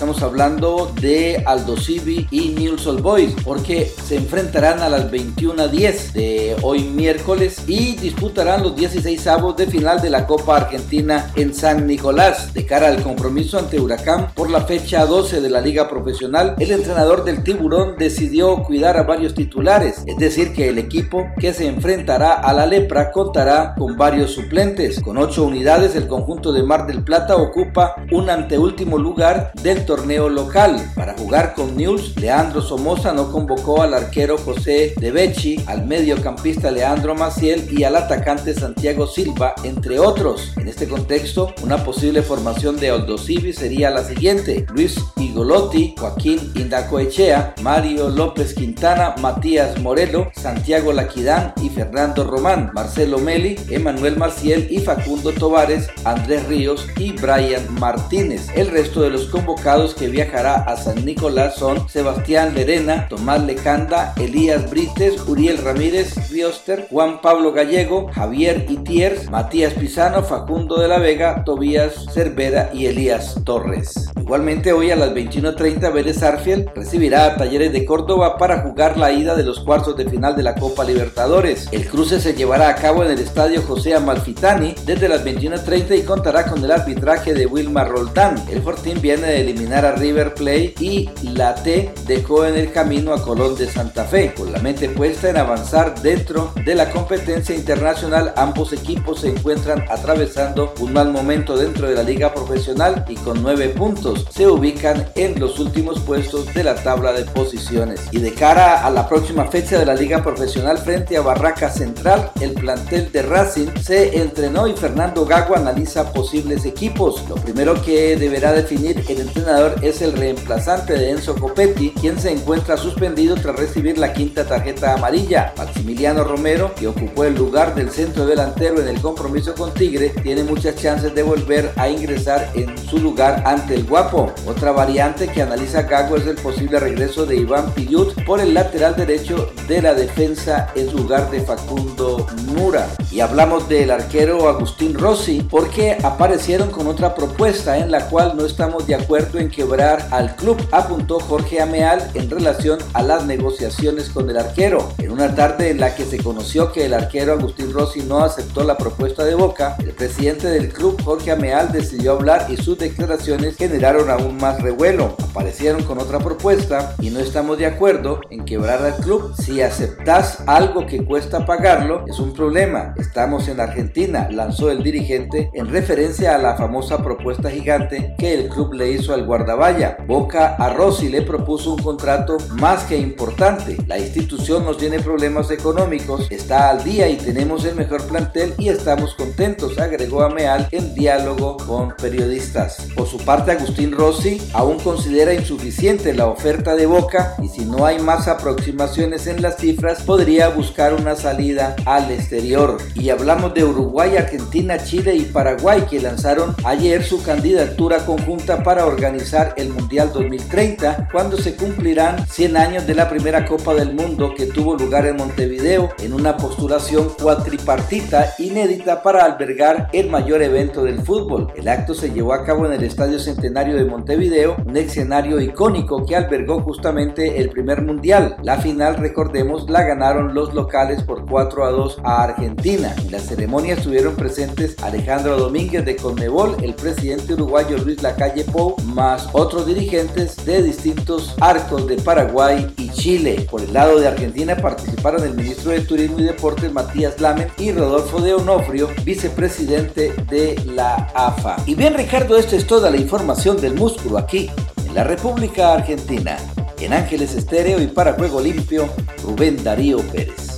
Estamos 0.00 0.22
hablando 0.22 0.90
de 0.98 1.42
Aldo 1.44 1.76
Civi 1.76 2.26
y 2.30 2.54
Newell's 2.58 2.86
Old 2.86 3.02
Boys 3.02 3.34
porque 3.44 3.84
se 3.84 4.16
enfrentarán 4.16 4.80
a 4.80 4.88
las 4.88 5.12
21.10 5.12 6.12
de 6.12 6.56
hoy 6.62 6.84
miércoles 6.84 7.64
y 7.66 7.96
disputarán 7.96 8.62
los 8.62 8.74
16 8.74 9.26
avos 9.26 9.58
de 9.58 9.66
final 9.66 10.00
de 10.00 10.08
la 10.08 10.26
Copa 10.26 10.56
Argentina 10.56 11.30
en 11.36 11.52
San 11.52 11.86
Nicolás. 11.86 12.54
De 12.54 12.64
cara 12.64 12.88
al 12.88 13.02
compromiso 13.02 13.58
ante 13.58 13.78
Huracán 13.78 14.30
por 14.34 14.48
la 14.48 14.62
fecha 14.62 15.04
12 15.04 15.42
de 15.42 15.50
la 15.50 15.60
Liga 15.60 15.86
Profesional, 15.86 16.54
el 16.58 16.70
entrenador 16.70 17.22
del 17.24 17.44
Tiburón 17.44 17.96
decidió 17.98 18.62
cuidar 18.62 18.96
a 18.96 19.02
varios 19.02 19.34
titulares, 19.34 20.02
es 20.06 20.16
decir 20.16 20.54
que 20.54 20.70
el 20.70 20.78
equipo 20.78 21.26
que 21.38 21.52
se 21.52 21.66
enfrentará 21.66 22.32
a 22.32 22.54
la 22.54 22.64
Lepra 22.64 23.12
contará 23.12 23.74
con 23.76 23.98
varios 23.98 24.30
suplentes. 24.30 24.98
Con 25.02 25.18
8 25.18 25.44
unidades 25.44 25.94
el 25.94 26.06
conjunto 26.06 26.54
de 26.54 26.62
Mar 26.62 26.86
del 26.86 27.04
Plata 27.04 27.36
ocupa 27.36 27.96
un 28.10 28.30
anteúltimo 28.30 28.96
lugar 28.96 29.52
del 29.62 29.89
torneo 29.90 30.28
local. 30.28 30.92
Para 30.94 31.18
jugar 31.18 31.54
con 31.54 31.76
News, 31.76 32.14
Leandro 32.14 32.62
Somoza 32.62 33.12
no 33.12 33.32
convocó 33.32 33.82
al 33.82 33.92
arquero 33.92 34.38
José 34.38 34.94
De 35.00 35.10
Becci, 35.10 35.64
al 35.66 35.84
mediocampista 35.84 36.70
Leandro 36.70 37.16
Maciel 37.16 37.66
y 37.76 37.82
al 37.82 37.96
atacante 37.96 38.54
Santiago 38.54 39.08
Silva, 39.08 39.52
entre 39.64 39.98
otros. 39.98 40.52
En 40.58 40.68
este 40.68 40.86
contexto, 40.86 41.52
una 41.64 41.82
posible 41.82 42.22
formación 42.22 42.76
de 42.76 42.90
Aldosivi 42.90 43.52
sería 43.52 43.90
la 43.90 44.04
siguiente: 44.04 44.64
Luis 44.72 44.96
Igolotti, 45.16 45.96
Joaquín 45.98 46.52
Indacoechea, 46.54 47.54
Mario 47.60 48.10
López 48.10 48.54
Quintana, 48.54 49.16
Matías 49.20 49.80
Morelo, 49.80 50.30
Santiago 50.36 50.92
Laquidán 50.92 51.52
y 51.60 51.68
Fernando 51.68 52.22
Román, 52.22 52.70
Marcelo 52.74 53.18
Meli, 53.18 53.56
Emanuel 53.68 54.16
Maciel 54.16 54.68
y 54.70 54.78
Facundo 54.78 55.32
Tovares, 55.32 55.88
Andrés 56.04 56.46
Ríos 56.46 56.86
y 56.96 57.10
Brian 57.10 57.74
Martínez. 57.80 58.46
El 58.54 58.68
resto 58.68 59.02
de 59.02 59.10
los 59.10 59.24
convocados 59.24 59.79
que 59.88 60.08
viajará 60.08 60.56
a 60.56 60.76
San 60.76 61.04
Nicolás 61.06 61.54
son 61.54 61.88
Sebastián 61.88 62.54
Lerena, 62.54 63.08
Tomás 63.08 63.42
Lecanda, 63.42 64.12
Elías 64.18 64.68
Brites, 64.68 65.26
Uriel 65.26 65.56
Ramírez 65.58 66.30
Rioster, 66.30 66.86
Juan 66.90 67.20
Pablo 67.22 67.52
Gallego, 67.52 68.10
Javier 68.12 68.66
Itiers, 68.68 69.30
Matías 69.30 69.72
Pizano, 69.72 70.22
Facundo 70.22 70.78
de 70.78 70.88
la 70.88 70.98
Vega, 70.98 71.44
Tobías 71.44 72.06
Cervera 72.12 72.70
y 72.74 72.86
Elías 72.86 73.40
Torres. 73.44 74.10
Igualmente 74.30 74.72
hoy 74.72 74.92
a 74.92 74.96
las 74.96 75.10
21.30 75.10 75.92
Vélez 75.92 76.22
Arfiel 76.22 76.70
recibirá 76.72 77.24
a 77.24 77.36
Talleres 77.36 77.72
de 77.72 77.84
Córdoba 77.84 78.38
para 78.38 78.62
jugar 78.62 78.96
la 78.96 79.10
ida 79.10 79.34
de 79.34 79.42
los 79.42 79.58
cuartos 79.58 79.96
de 79.96 80.08
final 80.08 80.36
de 80.36 80.44
la 80.44 80.54
Copa 80.54 80.84
Libertadores. 80.84 81.68
El 81.72 81.88
cruce 81.88 82.20
se 82.20 82.34
llevará 82.34 82.68
a 82.68 82.76
cabo 82.76 83.02
en 83.02 83.10
el 83.10 83.18
estadio 83.18 83.60
José 83.62 83.92
Amalfitani 83.92 84.76
desde 84.86 85.08
las 85.08 85.24
21.30 85.24 85.98
y 85.98 86.02
contará 86.02 86.46
con 86.46 86.64
el 86.64 86.70
arbitraje 86.70 87.34
de 87.34 87.46
Wilmar 87.46 87.88
Roldán. 87.88 88.36
El 88.48 88.62
Fortín 88.62 89.00
viene 89.00 89.26
de 89.26 89.40
eliminar 89.40 89.84
a 89.84 89.96
River 89.96 90.32
Plate 90.34 90.74
y 90.78 91.10
la 91.22 91.56
T 91.56 91.92
dejó 92.06 92.46
en 92.46 92.54
el 92.54 92.70
camino 92.70 93.12
a 93.12 93.24
Colón 93.24 93.56
de 93.56 93.66
Santa 93.66 94.04
Fe. 94.04 94.32
Con 94.36 94.52
la 94.52 94.60
mente 94.60 94.88
puesta 94.90 95.28
en 95.28 95.38
avanzar 95.38 96.00
dentro 96.02 96.52
de 96.64 96.76
la 96.76 96.88
competencia 96.90 97.56
internacional, 97.56 98.32
ambos 98.36 98.72
equipos 98.72 99.22
se 99.22 99.30
encuentran 99.30 99.84
atravesando 99.90 100.72
un 100.78 100.92
mal 100.92 101.10
momento 101.10 101.56
dentro 101.56 101.88
de 101.88 101.96
la 101.96 102.04
liga 102.04 102.32
profesional 102.32 103.04
y 103.08 103.16
con 103.16 103.42
nueve 103.42 103.70
puntos 103.70 104.19
se 104.30 104.46
ubican 104.46 105.08
en 105.14 105.38
los 105.38 105.58
últimos 105.58 106.00
puestos 106.00 106.52
de 106.54 106.64
la 106.64 106.74
tabla 106.74 107.12
de 107.12 107.24
posiciones. 107.24 108.00
Y 108.10 108.20
de 108.20 108.32
cara 108.34 108.84
a 108.84 108.90
la 108.90 109.08
próxima 109.08 109.46
fecha 109.46 109.78
de 109.78 109.86
la 109.86 109.94
liga 109.94 110.22
profesional 110.22 110.78
frente 110.78 111.16
a 111.16 111.22
Barraca 111.22 111.70
Central, 111.70 112.30
el 112.40 112.52
plantel 112.54 113.10
de 113.12 113.22
Racing 113.22 113.68
se 113.82 114.18
entrenó 114.20 114.66
y 114.66 114.74
Fernando 114.74 115.24
Gago 115.24 115.56
analiza 115.56 116.12
posibles 116.12 116.64
equipos. 116.64 117.24
Lo 117.28 117.36
primero 117.36 117.80
que 117.82 118.16
deberá 118.16 118.52
definir 118.52 119.04
el 119.08 119.20
entrenador 119.20 119.76
es 119.82 120.02
el 120.02 120.12
reemplazante 120.12 120.94
de 120.94 121.10
Enzo 121.10 121.34
Copetti, 121.34 121.90
quien 121.90 122.18
se 122.18 122.32
encuentra 122.32 122.76
suspendido 122.76 123.36
tras 123.36 123.56
recibir 123.56 123.98
la 123.98 124.12
quinta 124.12 124.46
tarjeta 124.46 124.94
amarilla. 124.94 125.52
Maximiliano 125.56 126.24
Romero, 126.24 126.74
que 126.74 126.86
ocupó 126.86 127.24
el 127.24 127.34
lugar 127.34 127.74
del 127.74 127.90
centro 127.90 128.26
delantero 128.26 128.80
en 128.80 128.88
el 128.88 129.00
compromiso 129.00 129.54
con 129.54 129.72
Tigre, 129.74 130.10
tiene 130.22 130.44
muchas 130.44 130.76
chances 130.76 131.14
de 131.14 131.22
volver 131.22 131.72
a 131.76 131.88
ingresar 131.88 132.50
en 132.54 132.76
su 132.78 132.98
lugar 132.98 133.42
ante 133.46 133.74
el 133.74 133.84
Otra 134.12 134.72
variante 134.72 135.28
que 135.28 135.40
analiza 135.40 135.82
Gago 135.82 136.16
es 136.16 136.26
el 136.26 136.34
posible 136.34 136.80
regreso 136.80 137.26
de 137.26 137.36
Iván 137.36 137.72
Pillut 137.74 138.24
por 138.24 138.40
el 138.40 138.54
lateral 138.54 138.96
derecho 138.96 139.52
de 139.68 139.80
la 139.80 139.94
defensa 139.94 140.68
en 140.74 140.92
lugar 140.96 141.30
de 141.30 141.40
Facundo 141.40 142.26
Mura. 142.46 142.88
Y 143.12 143.20
hablamos 143.20 143.68
del 143.68 143.92
arquero 143.92 144.48
Agustín 144.48 144.98
Rossi 144.98 145.46
porque 145.48 145.96
aparecieron 146.02 146.70
con 146.72 146.88
otra 146.88 147.14
propuesta 147.14 147.78
en 147.78 147.92
la 147.92 148.08
cual 148.08 148.36
no 148.36 148.44
estamos 148.44 148.84
de 148.88 148.96
acuerdo 148.96 149.38
en 149.38 149.48
quebrar 149.48 150.08
al 150.10 150.34
club, 150.34 150.60
apuntó 150.72 151.20
Jorge 151.20 151.60
Ameal 151.60 152.10
en 152.14 152.30
relación 152.30 152.80
a 152.94 153.02
las 153.02 153.26
negociaciones 153.26 154.08
con 154.08 154.28
el 154.28 154.38
arquero. 154.38 154.92
En 154.98 155.12
una 155.12 155.36
tarde 155.36 155.70
en 155.70 155.78
la 155.78 155.94
que 155.94 156.04
se 156.04 156.18
conoció 156.18 156.72
que 156.72 156.86
el 156.86 156.94
arquero 156.94 157.34
Agustín 157.34 157.72
Rossi 157.72 158.00
no 158.00 158.24
aceptó 158.24 158.64
la 158.64 158.76
propuesta 158.76 159.24
de 159.24 159.36
Boca, 159.36 159.76
el 159.78 159.92
presidente 159.92 160.48
del 160.48 160.72
club 160.72 161.00
Jorge 161.04 161.30
Ameal 161.30 161.70
decidió 161.70 162.12
hablar 162.12 162.46
y 162.48 162.56
sus 162.56 162.76
declaraciones 162.76 163.56
generaron 163.56 163.99
aún 164.08 164.38
más 164.38 164.62
revuelo. 164.62 165.16
Aparecieron 165.30 165.84
con 165.84 165.98
otra 165.98 166.18
propuesta 166.18 166.96
y 167.00 167.10
no 167.10 167.20
estamos 167.20 167.56
de 167.56 167.66
acuerdo 167.66 168.20
en 168.30 168.44
quebrar 168.44 168.82
al 168.82 168.96
club. 168.96 169.32
Si 169.36 169.62
aceptas 169.62 170.42
algo 170.46 170.86
que 170.86 171.04
cuesta 171.04 171.46
pagarlo, 171.46 172.04
es 172.08 172.18
un 172.18 172.32
problema. 172.32 172.94
Estamos 172.98 173.46
en 173.46 173.60
Argentina, 173.60 174.28
lanzó 174.28 174.72
el 174.72 174.82
dirigente 174.82 175.48
en 175.54 175.70
referencia 175.70 176.34
a 176.34 176.38
la 176.38 176.56
famosa 176.56 176.98
propuesta 176.98 177.48
gigante 177.48 178.16
que 178.18 178.34
el 178.34 178.48
club 178.48 178.72
le 178.72 178.90
hizo 178.90 179.14
al 179.14 179.24
guardaballa. 179.24 179.98
Boca 180.04 180.56
a 180.56 180.70
Rossi 180.70 181.08
le 181.08 181.22
propuso 181.22 181.74
un 181.74 181.82
contrato 181.82 182.36
más 182.54 182.82
que 182.84 182.98
importante. 182.98 183.76
La 183.86 183.98
institución 183.98 184.64
nos 184.64 184.78
tiene 184.78 184.98
problemas 184.98 185.52
económicos, 185.52 186.26
está 186.30 186.70
al 186.70 186.82
día 186.82 187.08
y 187.08 187.16
tenemos 187.16 187.64
el 187.64 187.76
mejor 187.76 188.02
plantel 188.08 188.52
y 188.58 188.68
estamos 188.68 189.14
contentos, 189.14 189.78
agregó 189.78 190.22
Ameal 190.22 190.66
en 190.72 190.92
diálogo 190.92 191.56
con 191.58 191.94
periodistas. 192.02 192.88
Por 192.96 193.06
su 193.06 193.18
parte, 193.18 193.52
Agustín 193.52 193.92
Rossi 193.92 194.42
aún 194.54 194.80
considera 194.80 195.19
insuficiente 195.28 196.14
la 196.14 196.26
oferta 196.26 196.74
de 196.74 196.86
Boca 196.86 197.34
y 197.42 197.48
si 197.48 197.64
no 197.66 197.84
hay 197.84 197.98
más 197.98 198.26
aproximaciones 198.26 199.26
en 199.26 199.42
las 199.42 199.58
cifras, 199.58 200.02
podría 200.02 200.48
buscar 200.48 200.94
una 200.94 201.14
salida 201.14 201.76
al 201.84 202.10
exterior. 202.10 202.78
Y 202.94 203.10
hablamos 203.10 203.52
de 203.52 203.64
Uruguay, 203.64 204.16
Argentina, 204.16 204.82
Chile 204.82 205.14
y 205.14 205.24
Paraguay 205.24 205.82
que 205.90 206.00
lanzaron 206.00 206.54
ayer 206.64 207.04
su 207.04 207.22
candidatura 207.22 207.98
conjunta 208.06 208.62
para 208.62 208.86
organizar 208.86 209.54
el 209.58 209.68
Mundial 209.68 210.10
2030 210.12 211.08
cuando 211.12 211.36
se 211.36 211.54
cumplirán 211.54 212.26
100 212.26 212.56
años 212.56 212.86
de 212.86 212.94
la 212.94 213.10
primera 213.10 213.44
Copa 213.44 213.74
del 213.74 213.92
Mundo 213.94 214.34
que 214.34 214.46
tuvo 214.46 214.74
lugar 214.74 215.06
en 215.06 215.16
Montevideo 215.16 215.90
en 215.98 216.14
una 216.14 216.36
postulación 216.36 217.10
cuatripartita 217.20 218.34
inédita 218.38 219.02
para 219.02 219.24
albergar 219.24 219.88
el 219.92 220.08
mayor 220.08 220.42
evento 220.42 220.82
del 220.82 221.02
fútbol. 221.02 221.52
El 221.56 221.68
acto 221.68 221.94
se 221.94 222.10
llevó 222.10 222.32
a 222.32 222.44
cabo 222.44 222.64
en 222.66 222.72
el 222.72 222.84
Estadio 222.84 223.18
Centenario 223.18 223.76
de 223.76 223.84
Montevideo, 223.84 224.56
un 224.66 224.76
escenario 225.10 225.40
icónico 225.40 226.06
que 226.06 226.14
albergó 226.14 226.60
justamente 226.60 227.40
el 227.40 227.50
primer 227.50 227.82
mundial. 227.82 228.36
La 228.44 228.58
final, 228.58 228.94
recordemos, 228.94 229.68
la 229.68 229.82
ganaron 229.82 230.34
los 230.34 230.54
locales 230.54 231.02
por 231.02 231.26
4 231.26 231.64
a 231.64 231.70
2 231.70 231.98
a 232.04 232.22
Argentina. 232.22 232.94
En 232.96 233.10
la 233.10 233.18
ceremonia 233.18 233.74
estuvieron 233.74 234.14
presentes 234.14 234.80
Alejandro 234.80 235.36
Domínguez 235.36 235.84
de 235.84 235.96
Conmebol, 235.96 236.54
el 236.62 236.74
presidente 236.74 237.34
uruguayo 237.34 237.76
Luis 237.78 238.00
Lacalle 238.04 238.44
Pou, 238.44 238.76
más 238.84 239.28
otros 239.32 239.66
dirigentes 239.66 240.36
de 240.44 240.62
distintos 240.62 241.34
arcos 241.40 241.88
de 241.88 241.96
Paraguay 241.96 242.72
y 242.76 242.90
Chile. 242.90 243.48
Por 243.50 243.62
el 243.62 243.72
lado 243.72 243.98
de 243.98 244.06
Argentina 244.06 244.54
participaron 244.54 245.24
el 245.24 245.34
ministro 245.34 245.72
de 245.72 245.80
Turismo 245.80 246.20
y 246.20 246.24
Deportes 246.24 246.72
Matías 246.72 247.20
Lamen 247.20 247.48
y 247.58 247.72
Rodolfo 247.72 248.20
de 248.20 248.34
Onofrio, 248.34 248.88
vicepresidente 249.04 250.12
de 250.28 250.54
la 250.66 251.10
AFA. 251.16 251.56
Y 251.66 251.74
bien 251.74 251.94
Ricardo, 251.94 252.36
esto 252.36 252.54
es 252.54 252.64
toda 252.64 252.92
la 252.92 252.96
información 252.96 253.60
del 253.60 253.74
músculo 253.74 254.16
aquí 254.16 254.48
la 254.94 255.04
República 255.04 255.74
Argentina. 255.74 256.36
En 256.78 256.92
Ángeles 256.92 257.34
Estéreo 257.34 257.80
y 257.80 257.86
para 257.86 258.14
Juego 258.14 258.40
Limpio, 258.40 258.88
Rubén 259.22 259.62
Darío 259.62 259.98
Pérez. 259.98 260.56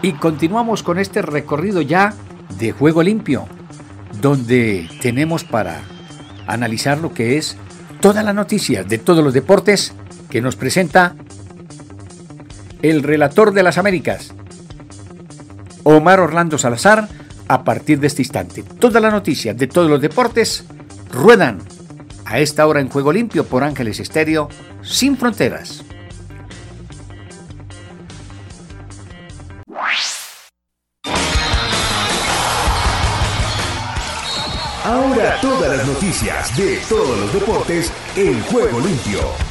Y 0.00 0.12
continuamos 0.12 0.82
con 0.82 0.98
este 0.98 1.22
recorrido 1.22 1.82
ya 1.82 2.14
de 2.58 2.72
Juego 2.72 3.02
Limpio, 3.02 3.46
donde 4.20 4.88
tenemos 5.02 5.44
para 5.44 5.82
analizar 6.46 6.98
lo 6.98 7.12
que 7.12 7.36
es 7.36 7.56
toda 8.00 8.22
la 8.22 8.32
noticia 8.32 8.84
de 8.84 8.98
todos 8.98 9.22
los 9.22 9.34
deportes 9.34 9.92
que 10.30 10.40
nos 10.40 10.56
presenta 10.56 11.14
el 12.80 13.02
relator 13.02 13.52
de 13.52 13.62
las 13.62 13.76
Américas, 13.76 14.32
Omar 15.82 16.20
Orlando 16.20 16.58
Salazar, 16.58 17.08
a 17.48 17.64
partir 17.64 17.98
de 17.98 18.06
este 18.06 18.22
instante. 18.22 18.62
Toda 18.62 19.00
la 19.00 19.10
noticia 19.10 19.54
de 19.54 19.66
todos 19.66 19.90
los 19.90 20.00
deportes 20.00 20.64
ruedan 21.10 21.58
a 22.24 22.38
esta 22.38 22.66
hora 22.66 22.80
en 22.80 22.88
Juego 22.88 23.12
Limpio 23.12 23.44
por 23.44 23.64
Ángeles 23.64 24.00
Estéreo, 24.00 24.48
sin 24.82 25.16
fronteras. 25.16 25.84
Ahora 34.84 35.38
todas 35.42 35.76
las 35.76 35.86
noticias 35.86 36.56
de 36.56 36.78
todos 36.88 37.18
los 37.18 37.32
deportes 37.32 37.92
en 38.16 38.40
Juego 38.44 38.80
Limpio. 38.80 39.47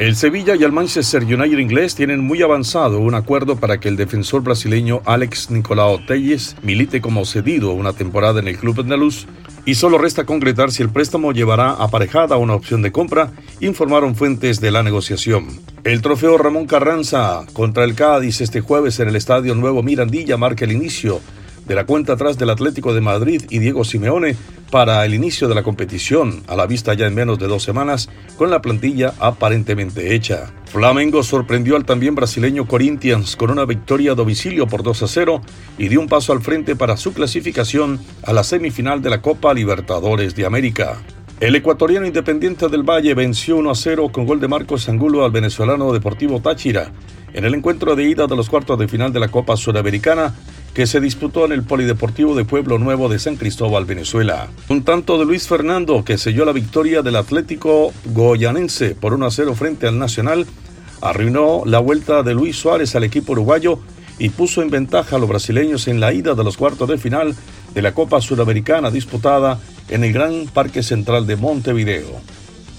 El 0.00 0.16
Sevilla 0.16 0.56
y 0.56 0.64
el 0.64 0.72
Manchester 0.72 1.22
United 1.24 1.58
inglés 1.58 1.94
tienen 1.94 2.20
muy 2.20 2.40
avanzado 2.40 3.00
un 3.00 3.14
acuerdo 3.14 3.56
para 3.56 3.80
que 3.80 3.88
el 3.88 3.98
defensor 3.98 4.42
brasileño 4.42 5.02
Alex 5.04 5.50
Nicolao 5.50 5.98
Telles 6.06 6.56
milite 6.62 7.02
como 7.02 7.26
cedido 7.26 7.72
una 7.72 7.92
temporada 7.92 8.40
en 8.40 8.48
el 8.48 8.56
club 8.56 8.80
andaluz 8.80 9.26
y 9.66 9.74
solo 9.74 9.98
resta 9.98 10.24
concretar 10.24 10.72
si 10.72 10.82
el 10.82 10.88
préstamo 10.88 11.32
llevará 11.32 11.72
aparejada 11.72 12.38
una 12.38 12.54
opción 12.54 12.80
de 12.80 12.92
compra, 12.92 13.32
informaron 13.60 14.16
fuentes 14.16 14.58
de 14.62 14.70
la 14.70 14.82
negociación. 14.82 15.48
El 15.84 16.00
trofeo 16.00 16.38
Ramón 16.38 16.66
Carranza 16.66 17.44
contra 17.52 17.84
el 17.84 17.94
Cádiz 17.94 18.40
este 18.40 18.62
jueves 18.62 19.00
en 19.00 19.08
el 19.08 19.16
Estadio 19.16 19.54
Nuevo 19.54 19.82
Mirandilla 19.82 20.38
marca 20.38 20.64
el 20.64 20.72
inicio 20.72 21.20
de 21.70 21.76
la 21.76 21.86
cuenta 21.86 22.14
atrás 22.14 22.36
del 22.36 22.50
Atlético 22.50 22.94
de 22.94 23.00
Madrid 23.00 23.44
y 23.48 23.60
Diego 23.60 23.84
Simeone 23.84 24.34
para 24.72 25.04
el 25.04 25.14
inicio 25.14 25.46
de 25.46 25.54
la 25.54 25.62
competición, 25.62 26.42
a 26.48 26.56
la 26.56 26.66
vista 26.66 26.94
ya 26.94 27.06
en 27.06 27.14
menos 27.14 27.38
de 27.38 27.46
dos 27.46 27.62
semanas, 27.62 28.08
con 28.36 28.50
la 28.50 28.60
plantilla 28.60 29.14
aparentemente 29.20 30.12
hecha. 30.12 30.52
Flamengo 30.64 31.22
sorprendió 31.22 31.76
al 31.76 31.84
también 31.84 32.16
brasileño 32.16 32.66
Corinthians 32.66 33.36
con 33.36 33.52
una 33.52 33.66
victoria 33.66 34.10
a 34.10 34.14
domicilio 34.16 34.66
por 34.66 34.82
2 34.82 35.04
a 35.04 35.06
0 35.06 35.42
y 35.78 35.86
dio 35.86 36.00
un 36.00 36.08
paso 36.08 36.32
al 36.32 36.42
frente 36.42 36.74
para 36.74 36.96
su 36.96 37.12
clasificación 37.12 38.00
a 38.24 38.32
la 38.32 38.42
semifinal 38.42 39.00
de 39.00 39.10
la 39.10 39.22
Copa 39.22 39.54
Libertadores 39.54 40.34
de 40.34 40.46
América. 40.46 40.96
El 41.38 41.54
ecuatoriano 41.54 42.04
Independiente 42.04 42.68
del 42.68 42.82
Valle 42.82 43.14
venció 43.14 43.56
1 43.58 43.70
a 43.70 43.74
0 43.76 44.08
con 44.10 44.26
gol 44.26 44.40
de 44.40 44.48
Marcos 44.48 44.88
Angulo 44.88 45.24
al 45.24 45.30
venezolano 45.30 45.92
Deportivo 45.92 46.40
Táchira 46.40 46.90
en 47.32 47.44
el 47.44 47.54
encuentro 47.54 47.94
de 47.96 48.04
ida 48.04 48.26
de 48.26 48.36
los 48.36 48.48
cuartos 48.48 48.78
de 48.78 48.88
final 48.88 49.12
de 49.12 49.20
la 49.20 49.28
Copa 49.28 49.56
Sudamericana 49.56 50.34
que 50.74 50.86
se 50.86 51.00
disputó 51.00 51.44
en 51.44 51.52
el 51.52 51.62
Polideportivo 51.62 52.34
de 52.34 52.44
Pueblo 52.44 52.78
Nuevo 52.78 53.08
de 53.08 53.18
San 53.18 53.36
Cristóbal, 53.36 53.84
Venezuela. 53.84 54.48
Un 54.68 54.82
tanto 54.82 55.18
de 55.18 55.24
Luis 55.24 55.48
Fernando 55.48 56.04
que 56.04 56.18
selló 56.18 56.44
la 56.44 56.52
victoria 56.52 57.02
del 57.02 57.16
Atlético 57.16 57.92
Goyanense 58.06 58.94
por 58.94 59.14
1 59.14 59.26
a 59.26 59.30
0 59.30 59.54
frente 59.54 59.86
al 59.86 59.98
Nacional, 59.98 60.46
arruinó 61.00 61.62
la 61.64 61.78
vuelta 61.78 62.22
de 62.22 62.34
Luis 62.34 62.56
Suárez 62.56 62.94
al 62.94 63.04
equipo 63.04 63.32
uruguayo 63.32 63.78
y 64.18 64.28
puso 64.28 64.62
en 64.62 64.70
ventaja 64.70 65.16
a 65.16 65.18
los 65.18 65.28
brasileños 65.28 65.88
en 65.88 65.98
la 65.98 66.12
ida 66.12 66.34
de 66.34 66.44
los 66.44 66.56
cuartos 66.56 66.88
de 66.88 66.98
final 66.98 67.34
de 67.74 67.82
la 67.82 67.94
Copa 67.94 68.20
Sudamericana 68.20 68.90
disputada 68.90 69.58
en 69.88 70.04
el 70.04 70.12
Gran 70.12 70.46
Parque 70.52 70.82
Central 70.82 71.26
de 71.26 71.36
Montevideo. 71.36 72.20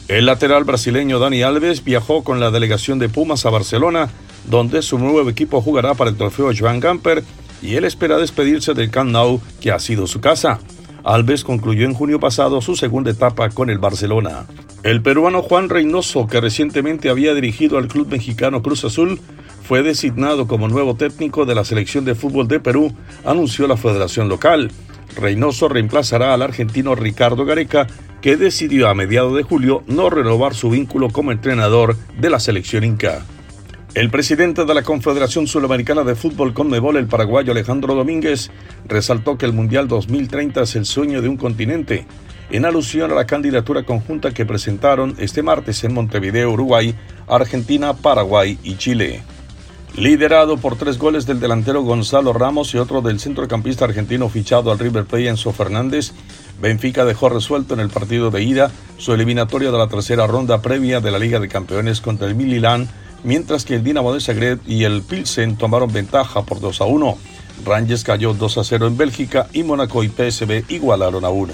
El 0.08 0.25
lateral 0.25 0.65
brasileño 0.65 1.19
Dani 1.19 1.41
Alves 1.41 1.84
viajó 1.84 2.23
con 2.23 2.39
la 2.39 2.51
delegación 2.51 2.99
de 2.99 3.10
Pumas 3.10 3.45
a 3.45 3.49
Barcelona, 3.49 4.10
donde 4.49 4.82
su 4.82 4.97
nuevo 4.99 5.30
equipo 5.30 5.62
jugará 5.62 5.93
para 5.93 6.10
el 6.10 6.17
trofeo 6.17 6.51
Joan 6.58 6.80
Gamper 6.80 7.23
y 7.62 7.76
él 7.76 7.86
espera 7.86 8.17
despedirse 8.17 8.74
del 8.74 8.89
Camp 8.89 9.15
que 9.60 9.71
ha 9.71 9.80
sido 9.80 10.08
su 10.08 10.21
casa. 10.21 10.60
Alves 11.04 11.43
concluyó 11.43 11.86
en 11.86 11.93
junio 11.93 12.19
pasado 12.19 12.62
su 12.62 12.76
segunda 12.76 13.12
etapa 13.12 13.50
con 13.50 13.69
el 13.69 13.80
Barcelona. 13.80 14.45
El 14.84 15.02
peruano 15.02 15.41
Juan 15.41 15.69
Reynoso, 15.69 16.28
que 16.28 16.41
recientemente 16.41 17.10
había 17.10 17.34
dirigido 17.34 17.78
al 17.78 17.88
club 17.88 18.08
mexicano 18.08 18.62
Cruz 18.62 18.84
Azul, 18.84 19.19
fue 19.63 19.84
designado 19.84 20.47
como 20.47 20.67
nuevo 20.67 20.95
técnico 20.95 21.45
de 21.45 21.56
la 21.56 21.63
selección 21.65 22.04
de 22.04 22.15
fútbol 22.15 22.47
de 22.47 22.60
Perú, 22.60 22.93
anunció 23.24 23.67
la 23.67 23.78
federación 23.78 24.28
local. 24.28 24.71
Reynoso 25.15 25.69
reemplazará 25.69 26.34
al 26.34 26.41
argentino 26.41 26.95
Ricardo 26.95 27.45
Gareca, 27.45 27.88
que 28.21 28.38
decidió 28.38 28.88
a 28.88 28.93
mediados 28.93 29.36
de 29.36 29.43
julio 29.43 29.84
no 29.88 30.10
renovar 30.10 30.54
su 30.56 30.69
vínculo 30.69 31.10
como 31.10 31.32
entrenador 31.32 31.95
de 32.19 32.30
la 32.30 32.39
selección 32.39 32.84
inca. 32.84 33.26
El 33.93 34.10
presidente 34.10 34.63
de 34.63 34.73
la 34.73 34.84
Confederación 34.84 35.47
Sudamericana 35.47 36.06
de 36.06 36.15
Fútbol 36.15 36.54
Conmebol, 36.54 36.95
el 36.95 37.08
paraguayo 37.08 37.51
Alejandro 37.51 37.93
Domínguez, 37.93 38.49
resaltó 38.88 39.38
que 39.38 39.45
el 39.45 39.51
Mundial 39.51 39.89
2030 39.89 40.62
es 40.62 40.77
el 40.77 40.86
sueño 40.86 41.21
de 41.21 41.27
un 41.27 41.36
continente, 41.36 42.06
en 42.51 42.63
alusión 42.63 43.12
a 43.12 43.15
la 43.15 43.25
candidatura 43.25 43.84
conjunta 43.84 44.32
que 44.32 44.45
presentaron 44.45 45.13
este 45.17 45.43
martes 45.43 45.84
en 45.84 45.93
Montevideo, 45.93 46.51
Uruguay, 46.51 46.95
Argentina, 47.27 47.93
Paraguay 47.93 48.58
y 48.63 48.77
Chile. 48.77 49.23
Liderado 49.97 50.56
por 50.56 50.77
tres 50.77 50.97
goles 50.97 51.25
del 51.25 51.41
delantero 51.41 51.82
Gonzalo 51.82 52.32
Ramos 52.32 52.73
y 52.73 52.77
otro 52.77 53.01
del 53.01 53.19
centrocampista 53.19 53.84
argentino 53.84 54.30
fichado 54.30 54.71
al 54.71 54.80
River 54.80 55.04
Plate 55.04 55.27
Enzo 55.27 55.51
Fernández, 55.51 56.13
Benfica 56.62 57.04
dejó 57.04 57.27
resuelto 57.27 57.73
en 57.73 57.82
el 57.82 57.89
partido 57.89 58.32
de 58.32 58.41
ida 58.41 58.71
su 58.97 59.13
eliminatoria 59.13 59.69
de 59.69 59.77
la 59.77 59.89
tercera 59.89 60.27
ronda 60.27 60.62
previa 60.62 61.01
de 61.01 61.12
la 61.12 61.19
Liga 61.19 61.41
de 61.41 61.49
Campeones 61.49 61.99
contra 61.99 62.27
el 62.27 62.36
Milan 62.36 62.88
mientras 63.23 63.65
que 63.65 63.75
el 63.75 63.84
Dinamo 63.84 64.13
de 64.13 64.21
Zagreb 64.21 64.60
y 64.67 64.84
el 64.84 65.01
Pilsen 65.01 65.57
tomaron 65.57 65.91
ventaja 65.91 66.43
por 66.43 66.60
2 66.60 66.81
a 66.81 66.86
1. 66.86 67.17
Rangers 67.65 68.03
cayó 68.03 68.34
2 68.34 68.57
a 68.57 68.63
0 68.63 68.88
en 68.88 68.97
Bélgica 68.97 69.47
y 69.53 69.63
Mónaco 69.63 70.03
y 70.03 70.10
PSV 70.10 70.65
igualaron 70.69 71.25
a 71.25 71.29
1. 71.29 71.53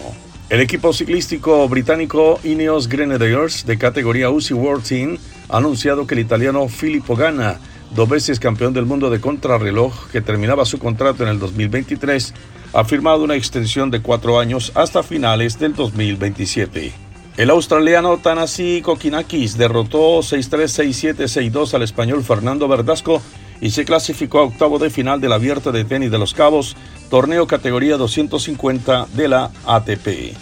El 0.50 0.62
equipo 0.62 0.94
ciclístico 0.94 1.68
británico 1.68 2.40
Ineos 2.44 2.88
Grenadiers 2.88 3.66
de 3.66 3.78
categoría 3.78 4.30
UCI 4.30 4.54
World 4.54 4.84
Team 4.88 5.18
ha 5.50 5.58
anunciado 5.58 6.08
que 6.08 6.16
el 6.16 6.22
italiano 6.22 6.70
Filippo 6.70 7.18
Ganna, 7.18 7.60
dos 7.94 8.08
veces 8.08 8.40
campeón 8.40 8.74
del 8.74 8.86
mundo 8.86 9.10
de 9.10 9.20
contrarreloj 9.20 10.10
que 10.10 10.22
terminaba 10.22 10.64
su 10.64 10.80
contrato 10.80 11.24
en 11.24 11.30
el 11.30 11.40
2023, 11.40 12.34
ha 12.74 12.86
firmado 12.86 13.24
una 13.24 13.36
extensión 13.36 13.92
de 13.92 14.02
cuatro 14.02 14.40
años 14.40 14.72
hasta 14.76 15.04
finales 15.04 15.60
del 15.60 15.74
2027. 15.74 17.07
El 17.38 17.52
australiano 17.52 18.18
Tanasi 18.18 18.82
Kokinakis 18.82 19.60
derrotó 19.60 20.22
6-3, 20.22 21.16
6-7, 21.16 21.52
6-2 21.52 21.76
al 21.76 21.84
español 21.84 22.24
Fernando 22.24 22.68
Verdasco 22.68 23.22
y 23.62 23.70
se 23.70 23.86
clasificó 23.86 24.40
a 24.40 24.44
octavo 24.46 24.80
de 24.80 24.90
final 24.90 25.22
del 25.22 25.34
Abierto 25.34 25.72
de 25.72 25.86
Tenis 25.86 26.10
de 26.10 26.18
los 26.18 26.34
Cabos, 26.34 26.76
torneo 27.12 27.46
categoría 27.46 27.98
250 27.98 29.06
de 29.14 29.28
la 29.28 29.52
ATP. 29.68 30.36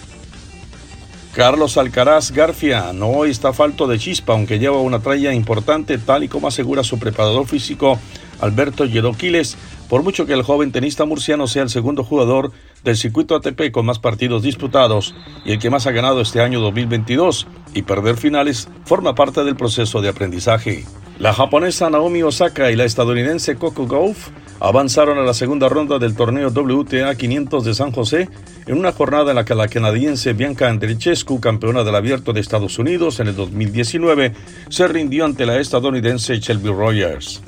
Carlos 1.33 1.75
Alcaraz 1.75 2.31
Garfia 2.31 2.93
no 2.93 3.25
está 3.25 3.51
falto 3.51 3.87
de 3.87 3.99
chispa, 3.99 4.31
aunque 4.31 4.57
lleva 4.57 4.79
una 4.79 4.99
tralla 4.99 5.33
importante, 5.33 5.97
tal 5.97 6.23
y 6.23 6.29
como 6.29 6.47
asegura 6.47 6.81
su 6.85 6.97
preparador 6.97 7.45
físico 7.45 7.99
Alberto 8.39 8.85
Yedoquiles, 8.85 9.57
por 9.89 10.03
mucho 10.03 10.25
que 10.25 10.33
el 10.33 10.43
joven 10.43 10.71
tenista 10.71 11.05
murciano 11.05 11.47
sea 11.47 11.63
el 11.63 11.69
segundo 11.69 12.03
jugador 12.03 12.51
del 12.83 12.97
circuito 12.97 13.35
ATP 13.35 13.71
con 13.71 13.85
más 13.85 13.99
partidos 13.99 14.43
disputados 14.43 15.15
y 15.43 15.51
el 15.51 15.59
que 15.59 15.69
más 15.69 15.87
ha 15.87 15.91
ganado 15.91 16.21
este 16.21 16.41
año 16.41 16.59
2022, 16.61 17.47
y 17.73 17.81
perder 17.81 18.17
finales 18.17 18.69
forma 18.85 19.15
parte 19.15 19.43
del 19.43 19.55
proceso 19.55 20.01
de 20.01 20.09
aprendizaje. 20.09 20.85
La 21.19 21.33
japonesa 21.33 21.89
Naomi 21.89 22.23
Osaka 22.23 22.71
y 22.71 22.75
la 22.75 22.83
estadounidense 22.83 23.55
Coco 23.55 23.87
Gauff 23.87 24.29
avanzaron 24.59 25.17
a 25.17 25.23
la 25.23 25.33
segunda 25.33 25.69
ronda 25.69 25.97
del 25.97 26.15
torneo 26.15 26.49
WTA 26.49 27.15
500 27.15 27.63
de 27.63 27.73
San 27.73 27.91
José 27.91 28.29
en 28.65 28.77
una 28.77 28.91
jornada 28.91 29.31
en 29.31 29.35
la 29.35 29.45
que 29.45 29.55
la 29.55 29.67
canadiense 29.67 30.33
Bianca 30.33 30.69
Andreescu, 30.69 31.39
campeona 31.39 31.83
del 31.83 31.95
Abierto 31.95 32.33
de 32.33 32.41
Estados 32.41 32.79
Unidos 32.79 33.19
en 33.19 33.27
el 33.27 33.35
2019, 33.35 34.33
se 34.69 34.87
rindió 34.87 35.25
ante 35.25 35.45
la 35.45 35.59
estadounidense 35.59 36.37
Shelby 36.37 36.69
Rogers. 36.69 37.41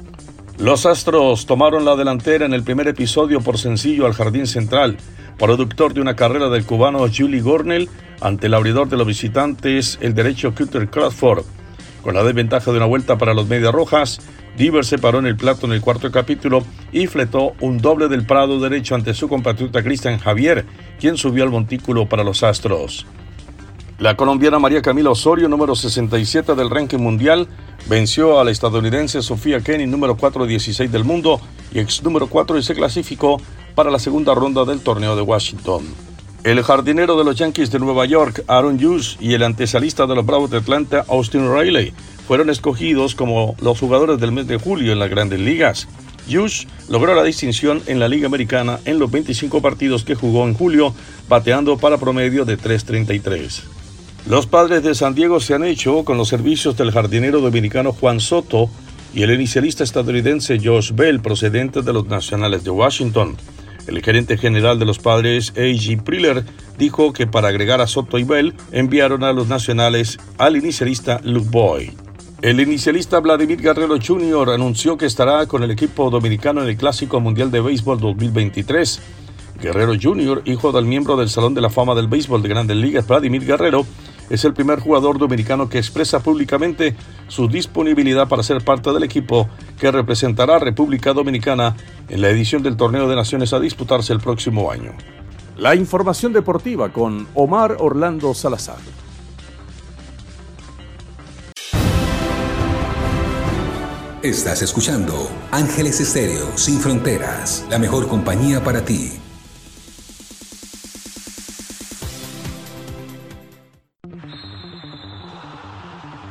Los 0.59 0.87
Astros 0.87 1.45
tomaron 1.45 1.85
la 1.85 1.95
delantera 1.95 2.47
en 2.47 2.53
el 2.53 2.63
primer 2.63 2.87
episodio 2.87 3.41
por 3.41 3.59
sencillo 3.59 4.07
al 4.07 4.13
Jardín 4.13 4.47
Central, 4.47 4.97
productor 5.37 5.93
de 5.93 6.01
una 6.01 6.15
carrera 6.15 6.49
del 6.49 6.65
cubano 6.65 7.05
Julie 7.15 7.41
Gornell 7.41 7.87
ante 8.21 8.47
el 8.47 8.55
abridor 8.55 8.89
de 8.89 8.97
los 8.97 9.05
visitantes, 9.05 9.99
el 10.01 10.15
derecho 10.15 10.55
Cutter 10.55 10.89
Crawford. 10.89 11.45
Con 12.01 12.15
la 12.15 12.23
desventaja 12.23 12.71
de 12.71 12.77
una 12.77 12.87
vuelta 12.87 13.19
para 13.19 13.35
los 13.35 13.47
Medias 13.47 13.71
Rojas, 13.71 14.19
Diver 14.57 14.83
se 14.83 14.97
paró 14.97 15.19
en 15.19 15.27
el 15.27 15.37
plato 15.37 15.67
en 15.67 15.73
el 15.73 15.81
cuarto 15.81 16.11
capítulo 16.11 16.63
y 16.91 17.05
fletó 17.05 17.53
un 17.61 17.77
doble 17.77 18.07
del 18.07 18.25
Prado 18.25 18.59
derecho 18.59 18.95
ante 18.95 19.13
su 19.13 19.29
compatriota 19.29 19.83
Cristian 19.83 20.17
Javier, 20.17 20.65
quien 20.99 21.17
subió 21.17 21.43
al 21.43 21.51
montículo 21.51 22.09
para 22.09 22.23
los 22.23 22.41
Astros. 22.41 23.05
La 23.99 24.15
colombiana 24.15 24.59
María 24.59 24.83
Camila 24.83 25.09
Osorio, 25.09 25.49
número 25.49 25.75
67 25.75 26.53
del 26.53 26.69
ranking 26.69 26.99
mundial, 26.99 27.47
venció 27.89 28.39
a 28.39 28.43
la 28.43 28.51
estadounidense 28.51 29.23
Sofía 29.23 29.61
Kenny, 29.61 29.87
número 29.87 30.15
416 30.15 30.91
del 30.91 31.03
mundo 31.03 31.41
y 31.73 31.79
ex 31.79 32.03
número 32.03 32.27
4 32.27 32.59
y 32.59 32.63
se 32.63 32.75
clasificó 32.75 33.41
para 33.73 33.89
la 33.89 33.97
segunda 33.97 34.35
ronda 34.35 34.65
del 34.65 34.81
torneo 34.81 35.15
de 35.15 35.23
Washington. 35.23 35.83
El 36.43 36.61
jardinero 36.61 37.17
de 37.17 37.23
los 37.23 37.37
Yankees 37.37 37.71
de 37.71 37.79
Nueva 37.79 38.05
York, 38.05 38.43
Aaron 38.47 38.75
Hughes, 38.75 39.17
y 39.19 39.33
el 39.33 39.41
antesalista 39.41 40.05
de 40.05 40.13
los 40.13 40.27
Bravos 40.27 40.51
de 40.51 40.57
Atlanta, 40.57 41.03
Austin 41.09 41.51
Riley, 41.51 41.91
fueron 42.27 42.51
escogidos 42.51 43.15
como 43.15 43.55
los 43.61 43.79
jugadores 43.79 44.19
del 44.19 44.31
mes 44.31 44.45
de 44.45 44.57
julio 44.57 44.93
en 44.93 44.99
las 44.99 45.09
grandes 45.09 45.39
ligas. 45.39 45.87
Hughes 46.29 46.67
logró 46.87 47.15
la 47.15 47.23
distinción 47.23 47.81
en 47.87 47.99
la 47.99 48.07
Liga 48.07 48.27
Americana 48.27 48.79
en 48.85 48.99
los 48.99 49.09
25 49.09 49.59
partidos 49.59 50.03
que 50.03 50.13
jugó 50.13 50.47
en 50.47 50.53
julio, 50.53 50.93
bateando 51.27 51.77
para 51.77 51.97
promedio 51.97 52.45
de 52.45 52.59
3.33. 52.59 53.76
Los 54.29 54.45
padres 54.45 54.83
de 54.83 54.93
San 54.93 55.15
Diego 55.15 55.39
se 55.39 55.53
han 55.53 55.63
hecho 55.63 56.03
con 56.03 56.17
los 56.17 56.27
servicios 56.27 56.75
del 56.75 56.91
jardinero 56.91 57.39
dominicano 57.39 57.93
Juan 57.93 58.19
Soto 58.19 58.69
y 59.13 59.23
el 59.23 59.31
inicialista 59.31 59.85
estadounidense 59.85 60.59
Josh 60.61 60.91
Bell, 60.91 61.21
procedente 61.21 61.81
de 61.81 61.93
los 61.93 62.07
Nacionales 62.07 62.65
de 62.65 62.69
Washington. 62.69 63.37
El 63.87 64.03
gerente 64.03 64.37
general 64.37 64.79
de 64.79 64.85
los 64.85 64.99
padres, 64.99 65.53
A.G. 65.55 66.03
Priller, 66.03 66.43
dijo 66.77 67.13
que 67.13 67.25
para 67.25 67.47
agregar 67.47 67.79
a 67.79 67.87
Soto 67.87 68.17
y 68.17 68.25
Bell 68.25 68.53
enviaron 68.73 69.23
a 69.23 69.31
los 69.31 69.47
nacionales 69.47 70.19
al 70.37 70.57
inicialista 70.57 71.21
Luke 71.23 71.47
Boy. 71.49 71.93
El 72.41 72.59
inicialista 72.59 73.21
Vladimir 73.21 73.61
Guerrero 73.61 73.97
Jr. 74.05 74.49
anunció 74.49 74.97
que 74.97 75.05
estará 75.05 75.45
con 75.45 75.63
el 75.63 75.71
equipo 75.71 76.09
dominicano 76.09 76.61
en 76.61 76.67
el 76.67 76.75
Clásico 76.75 77.21
Mundial 77.21 77.49
de 77.49 77.61
Béisbol 77.61 77.97
2023. 78.01 78.99
Guerrero 79.61 79.93
Jr., 79.99 80.41
hijo 80.45 80.73
del 80.73 80.85
miembro 80.85 81.15
del 81.15 81.29
Salón 81.29 81.53
de 81.53 81.61
la 81.61 81.69
Fama 81.69 81.95
del 81.95 82.07
Béisbol 82.07 82.43
de 82.43 82.49
Grandes 82.49 82.77
Ligas, 82.77 83.07
Vladimir 83.07 83.45
Guerrero, 83.45 83.87
es 84.29 84.45
el 84.45 84.53
primer 84.53 84.79
jugador 84.79 85.17
dominicano 85.17 85.69
que 85.69 85.77
expresa 85.77 86.19
públicamente 86.19 86.95
su 87.27 87.47
disponibilidad 87.47 88.27
para 88.27 88.43
ser 88.43 88.63
parte 88.63 88.91
del 88.91 89.03
equipo 89.03 89.47
que 89.79 89.91
representará 89.91 90.55
a 90.55 90.59
República 90.59 91.13
Dominicana 91.13 91.75
en 92.09 92.21
la 92.21 92.29
edición 92.29 92.63
del 92.63 92.77
Torneo 92.77 93.07
de 93.07 93.15
Naciones 93.15 93.53
a 93.53 93.59
disputarse 93.59 94.13
el 94.13 94.19
próximo 94.19 94.71
año. 94.71 94.93
La 95.57 95.75
información 95.75 96.33
deportiva 96.33 96.89
con 96.89 97.27
Omar 97.33 97.77
Orlando 97.79 98.33
Salazar. 98.33 98.77
Estás 104.23 104.61
escuchando 104.61 105.29
Ángeles 105.51 106.01
Estéreo 106.01 106.57
Sin 106.57 106.79
Fronteras, 106.79 107.65
la 107.69 107.79
mejor 107.79 108.07
compañía 108.07 108.63
para 108.63 108.83
ti. 108.83 109.11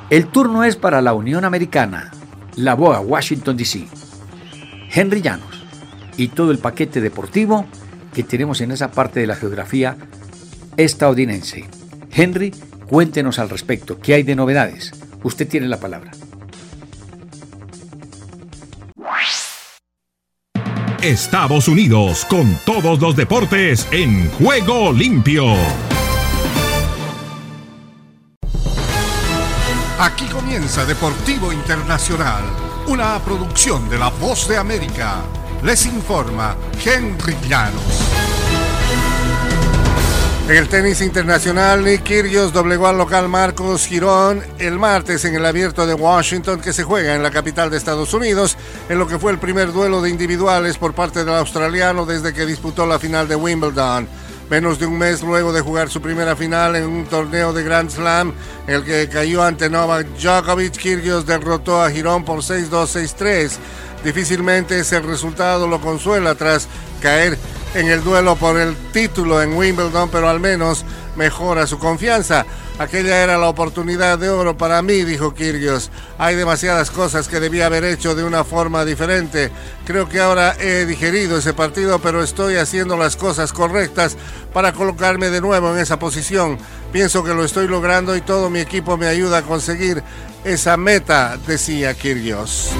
El 0.09 0.29
turno 0.29 0.62
es 0.62 0.77
para 0.77 1.03
la 1.03 1.14
Unión 1.14 1.45
Americana, 1.45 2.12
la 2.55 2.75
BOA 2.75 3.01
Washington 3.01 3.57
DC, 3.57 3.88
Henry 4.92 5.21
Llanos 5.21 5.64
y 6.16 6.29
todo 6.29 6.53
el 6.53 6.59
paquete 6.59 7.01
deportivo 7.01 7.66
que 8.14 8.23
tenemos 8.23 8.61
en 8.61 8.71
esa 8.71 8.92
parte 8.92 9.19
de 9.19 9.27
la 9.27 9.35
geografía 9.35 9.97
estadounidense. 10.77 11.64
Henry, 12.12 12.55
cuéntenos 12.87 13.40
al 13.40 13.51
respecto, 13.51 13.99
¿qué 13.99 14.14
hay 14.14 14.23
de 14.23 14.37
novedades? 14.37 14.92
Usted 15.25 15.49
tiene 15.49 15.66
la 15.66 15.81
palabra. 15.81 16.12
Estados 21.03 21.69
Unidos 21.69 22.25
con 22.25 22.57
todos 22.64 23.01
los 23.01 23.16
deportes 23.16 23.87
en 23.90 24.29
juego 24.31 24.92
limpio. 24.92 25.45
Aquí 29.98 30.26
comienza 30.26 30.85
Deportivo 30.85 31.50
Internacional, 31.50 32.44
una 32.87 33.18
producción 33.18 33.88
de 33.88 33.98
La 33.98 34.11
Voz 34.11 34.46
de 34.46 34.59
América. 34.59 35.22
Les 35.62 35.87
informa 35.87 36.54
Henry 36.85 37.35
Llanos. 37.48 37.82
En 40.50 40.54
el 40.54 40.68
tenis 40.68 41.00
internacional, 41.00 41.82
Nick 41.82 42.02
Kyrgios 42.02 42.52
doblegó 42.52 42.88
al 42.88 42.98
local 42.98 43.30
Marcos 43.30 43.87
Girón 43.87 44.44
el 44.59 44.78
martes 44.78 45.24
en 45.24 45.35
el 45.35 45.46
abierto 45.46 45.87
de 45.87 45.94
Washington 45.94 46.61
que 46.61 46.74
se 46.74 46.85
juega 46.85 47.14
en 47.14 47.22
la 47.22 47.30
capital 47.30 47.70
de 47.70 47.78
Estados 47.78 48.12
Unidos, 48.12 48.59
en 48.90 48.98
lo 48.98 49.09
que 49.09 49.18
fue 49.18 49.32
el 49.32 49.38
primer 49.38 49.72
duelo 49.72 50.02
de 50.02 50.11
individuales 50.11 50.76
por 50.76 50.92
parte 50.92 51.24
del 51.24 51.35
australiano 51.35 52.04
desde 52.04 52.35
que 52.35 52.44
disputó 52.44 52.85
la 52.85 52.98
final 52.98 53.28
de 53.28 53.37
Wimbledon. 53.37 54.06
Menos 54.48 54.78
de 54.78 54.87
un 54.87 54.96
mes 54.96 55.22
luego 55.22 55.52
de 55.52 55.61
jugar 55.61 55.90
su 55.90 56.00
primera 56.00 56.37
final 56.37 56.76
en 56.76 56.85
un 56.85 57.04
torneo 57.06 57.52
de 57.52 57.64
Grand 57.64 57.90
Slam, 57.90 58.32
el 58.68 58.85
que 58.85 59.09
cayó 59.09 59.42
ante 59.42 59.68
Novak 59.68 60.06
Djokovic, 60.18 60.76
Kyrgios 60.76 61.26
derrotó 61.26 61.82
a 61.82 61.90
Girón 61.90 62.24
por 62.24 62.38
6-2, 62.38 62.70
6-3. 62.70 63.56
Difícilmente 64.04 64.78
ese 64.78 65.00
resultado 65.00 65.66
lo 65.66 65.80
consuela 65.80 66.37
tras 66.37 66.68
caer 67.02 67.37
en 67.74 67.88
el 67.88 68.04
duelo 68.04 68.37
por 68.37 68.56
el 68.56 68.76
título 68.92 69.42
en 69.42 69.56
Wimbledon, 69.56 70.11
pero 70.11 70.28
al 70.28 70.38
menos 70.38 70.85
mejora 71.16 71.66
su 71.66 71.80
confianza. 71.80 72.46
Aquella 72.79 73.23
era 73.23 73.39
la 73.39 73.49
oportunidad 73.49 74.19
de 74.19 74.29
oro 74.29 74.59
para 74.59 74.83
mí, 74.83 75.03
dijo 75.03 75.33
Kyrgios. 75.33 75.91
Hay 76.19 76.37
demasiadas 76.37 76.91
cosas 76.91 77.27
que 77.27 77.41
debía 77.41 77.67
haber 77.67 77.85
hecho 77.85 78.15
de 78.15 78.23
una 78.23 78.45
forma 78.45 78.85
diferente. 78.85 79.51
Creo 79.87 80.11
que 80.11 80.21
ahora 80.21 80.55
he 80.61 80.85
digerido 80.85 81.39
ese 81.39 81.55
partido, 81.55 81.99
pero 82.01 82.23
estoy 82.23 82.57
haciendo 82.57 82.99
las 82.99 83.17
cosas 83.17 83.55
correctas 83.55 84.19
para 84.53 84.73
colocarme 84.73 85.31
de 85.31 85.41
nuevo 85.41 85.73
en 85.73 85.79
esa 85.79 85.99
posición. 85.99 86.59
Pienso 86.93 87.25
que 87.25 87.33
lo 87.33 87.45
estoy 87.45 87.67
logrando 87.67 88.15
y 88.15 88.21
todo 88.21 88.51
mi 88.51 88.61
equipo 88.61 88.99
me 88.99 89.07
ayuda 89.07 89.39
a 89.39 89.43
conseguir 89.43 90.03
esa 90.45 90.77
meta, 90.77 91.39
decía 91.47 91.95
Kyrgios. 91.95 92.73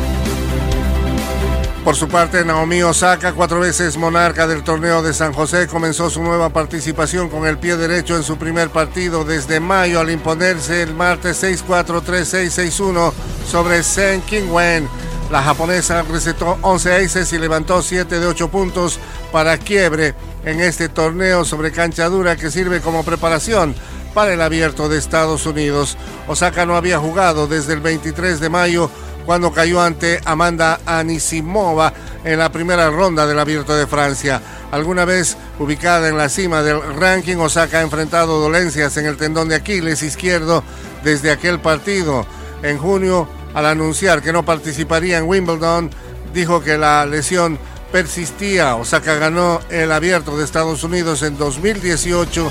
Por 1.87 1.95
su 1.95 2.09
parte, 2.09 2.45
Naomi 2.45 2.83
Osaka, 2.83 3.33
cuatro 3.33 3.61
veces 3.61 3.97
monarca 3.97 4.49
del 4.49 4.65
torneo 4.65 5.05
de 5.05 5.15
San 5.15 5.33
José, 5.33 5.69
comenzó 5.69 6.11
su 6.11 6.21
nueva 6.21 6.49
participación 6.49 7.29
con 7.29 7.47
el 7.47 7.59
pie 7.59 7.77
derecho 7.77 8.17
en 8.17 8.25
su 8.25 8.39
primer 8.39 8.71
partido 8.71 9.23
desde 9.23 9.61
mayo 9.61 10.01
al 10.01 10.11
imponerse 10.11 10.83
el 10.83 10.95
martes 10.95 11.41
6-4-3-6-6-1 11.45 13.13
sobre 13.49 13.85
Sen 13.85 14.21
Wen. 14.51 14.89
La 15.31 15.45
japonesa 15.45 16.03
recetó 16.03 16.59
11 16.61 17.05
aces 17.05 17.33
y 17.33 17.39
levantó 17.39 17.81
7 17.81 18.19
de 18.19 18.27
8 18.27 18.49
puntos 18.49 18.99
para 19.31 19.57
quiebre 19.57 20.17
en 20.45 20.59
este 20.59 20.89
torneo 20.89 21.45
sobre 21.45 21.71
cancha 21.71 22.09
dura 22.09 22.35
que 22.35 22.51
sirve 22.51 22.81
como 22.81 23.05
preparación 23.05 23.77
para 24.13 24.33
el 24.33 24.43
abierto 24.43 24.89
de 24.89 24.99
Estados 24.99 25.47
Unidos. 25.47 25.97
Osaka 26.27 26.67
no 26.67 26.75
había 26.75 26.99
jugado 26.99 27.47
desde 27.47 27.75
el 27.75 27.81
23 27.81 28.41
de 28.41 28.49
mayo 28.49 28.91
cuando 29.27 29.53
cayó 29.53 29.83
ante 29.83 30.21
Amanda 30.25 30.81
Anisimova 30.87 31.93
en 32.25 32.39
la 32.39 32.51
primera 32.51 32.89
ronda 32.89 33.27
del 33.27 33.39
Abierto 33.39 33.75
de 33.75 33.87
Francia. 33.87 34.41
Alguna 34.71 35.05
vez 35.05 35.37
ubicada 35.59 36.09
en 36.09 36.17
la 36.17 36.29
cima 36.29 36.63
del 36.63 36.81
ranking, 36.95 37.37
Osaka 37.37 37.81
ha 37.81 37.83
enfrentado 37.83 38.41
dolencias 38.41 38.97
en 38.97 39.07
el 39.07 39.17
tendón 39.17 39.49
de 39.49 39.57
Aquiles 39.57 40.03
izquierdo 40.03 40.63
desde 41.03 41.33
aquel 41.33 41.61
partido. 41.61 42.25
En 42.63 42.79
junio, 42.79 43.29
al 43.53 43.67
anunciar 43.67 44.23
que 44.23 44.33
no 44.33 44.45
participaría 44.45 45.19
en 45.19 45.25
Wimbledon, 45.25 45.91
dijo 46.33 46.63
que 46.63 46.79
la 46.79 47.05
lesión 47.05 47.59
persistía. 47.91 48.77
Osaka 48.77 49.17
ganó 49.17 49.61
el 49.71 49.91
Abierto 49.91 50.37
de 50.37 50.45
Estados 50.45 50.85
Unidos 50.85 51.23
en 51.23 51.37
2018 51.37 52.51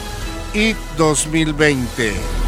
y 0.53 0.75
2020. 0.97 2.44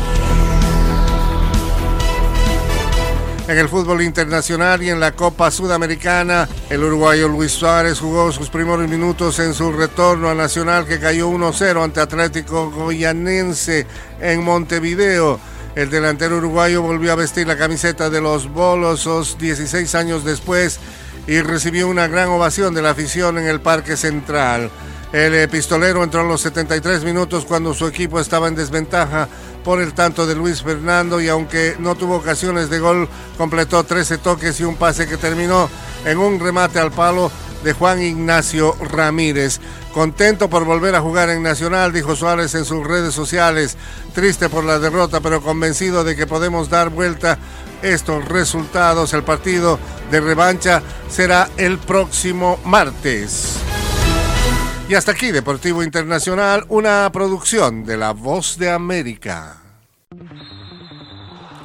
En 3.48 3.58
el 3.58 3.70
fútbol 3.70 4.02
internacional 4.02 4.84
y 4.84 4.90
en 4.90 5.00
la 5.00 5.14
Copa 5.14 5.50
Sudamericana, 5.52 6.50
el 6.70 6.84
uruguayo 6.84 7.30
Luis 7.30 7.54
Suárez 7.54 7.98
jugó 7.98 8.30
sus 8.34 8.50
primeros 8.50 8.90
minutos 8.90 9.40
en 9.40 9.54
su 9.54 9.72
retorno 9.72 10.30
a 10.30 10.36
Nacional 10.36 10.86
que 10.86 11.00
cayó 11.00 11.30
1-0 11.30 11.82
ante 11.82 12.02
Atlético 12.02 12.70
Goyanense 12.70 13.88
en 14.20 14.44
Montevideo. 14.44 15.40
El 15.76 15.90
delantero 15.90 16.40
uruguayo 16.40 16.82
volvió 16.82 17.14
a 17.14 17.16
vestir 17.16 17.48
la 17.48 17.58
camiseta 17.58 18.10
de 18.10 18.20
los 18.20 18.52
Bolosos 18.52 19.38
16 19.38 19.96
años 19.96 20.26
después 20.26 20.82
y 21.26 21.40
recibió 21.40 21.88
una 21.88 22.08
gran 22.08 22.28
ovación 22.28 22.74
de 22.74 22.82
la 22.82 22.90
afición 22.90 23.38
en 23.38 23.48
el 23.48 23.62
Parque 23.62 23.96
Central. 23.96 24.70
El 25.14 25.48
pistolero 25.48 26.04
entró 26.04 26.20
en 26.20 26.28
los 26.28 26.42
73 26.42 27.06
minutos 27.06 27.46
cuando 27.46 27.74
su 27.74 27.88
equipo 27.88 28.20
estaba 28.20 28.50
en 28.50 28.56
desventaja 28.56 29.30
por 29.68 29.82
el 29.82 29.94
tanto 29.94 30.26
de 30.26 30.34
Luis 30.34 30.64
Fernando 30.64 31.20
y 31.20 31.28
aunque 31.28 31.76
no 31.78 31.96
tuvo 31.96 32.16
ocasiones 32.16 32.70
de 32.70 32.80
gol, 32.80 33.10
completó 33.38 33.84
13 33.84 34.18
toques 34.20 34.62
y 34.62 34.64
un 34.64 34.78
pase 34.78 35.10
que 35.10 35.18
terminó 35.18 35.70
en 36.06 36.20
un 36.20 36.40
remate 36.40 36.80
al 36.80 36.94
palo 36.94 37.30
de 37.66 37.74
Juan 37.74 38.02
Ignacio 38.02 38.78
Ramírez. 38.80 39.60
Contento 39.94 40.50
por 40.50 40.64
volver 40.64 40.96
a 40.96 41.02
jugar 41.02 41.30
en 41.30 41.44
Nacional, 41.44 41.92
dijo 41.92 42.16
Suárez 42.16 42.56
en 42.56 42.64
sus 42.64 42.88
redes 42.88 43.14
sociales. 43.14 43.76
Triste 44.16 44.48
por 44.48 44.64
la 44.64 44.80
derrota, 44.80 45.20
pero 45.20 45.42
convencido 45.42 46.06
de 46.06 46.16
que 46.16 46.28
podemos 46.28 46.70
dar 46.70 46.90
vuelta 46.90 47.38
estos 47.82 48.24
resultados. 48.24 49.14
El 49.14 49.24
partido 49.24 49.80
de 50.10 50.22
revancha 50.22 50.82
será 51.10 51.50
el 51.58 51.78
próximo 51.78 52.58
martes. 52.64 53.67
Y 54.90 54.96
hasta 54.96 55.12
aquí, 55.12 55.34
Deportivo 55.34 55.84
Internacional, 55.84 56.64
una 56.70 57.10
producción 57.12 57.84
de 57.84 57.98
La 57.98 58.14
Voz 58.14 58.58
de 58.58 58.72
América. 58.72 59.58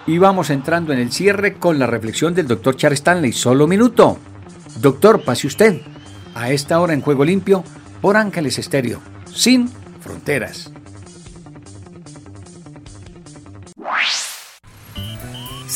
Y 0.09 0.19
vamos 0.19 0.51
entrando 0.51 0.93
en 0.93 0.99
el 0.99 1.13
cierre 1.13 1.55
con 1.55 1.79
la 1.79 1.87
reflexión 1.87 2.35
del 2.35 2.49
doctor 2.49 2.77
Charles 2.77 2.99
Stanley. 2.99 3.33
Solo 3.33 3.69
minuto. 3.69 4.19
Doctor, 4.81 5.23
pase 5.23 5.47
usted. 5.47 5.83
A 6.35 6.51
esta 6.51 6.81
hora 6.81 6.95
en 6.95 7.01
Juego 7.01 7.25
Limpio 7.25 7.63
por 8.01 8.17
Ángeles 8.17 8.59
Estéreo. 8.59 9.01
Sin 9.33 9.71
fronteras. 10.01 10.73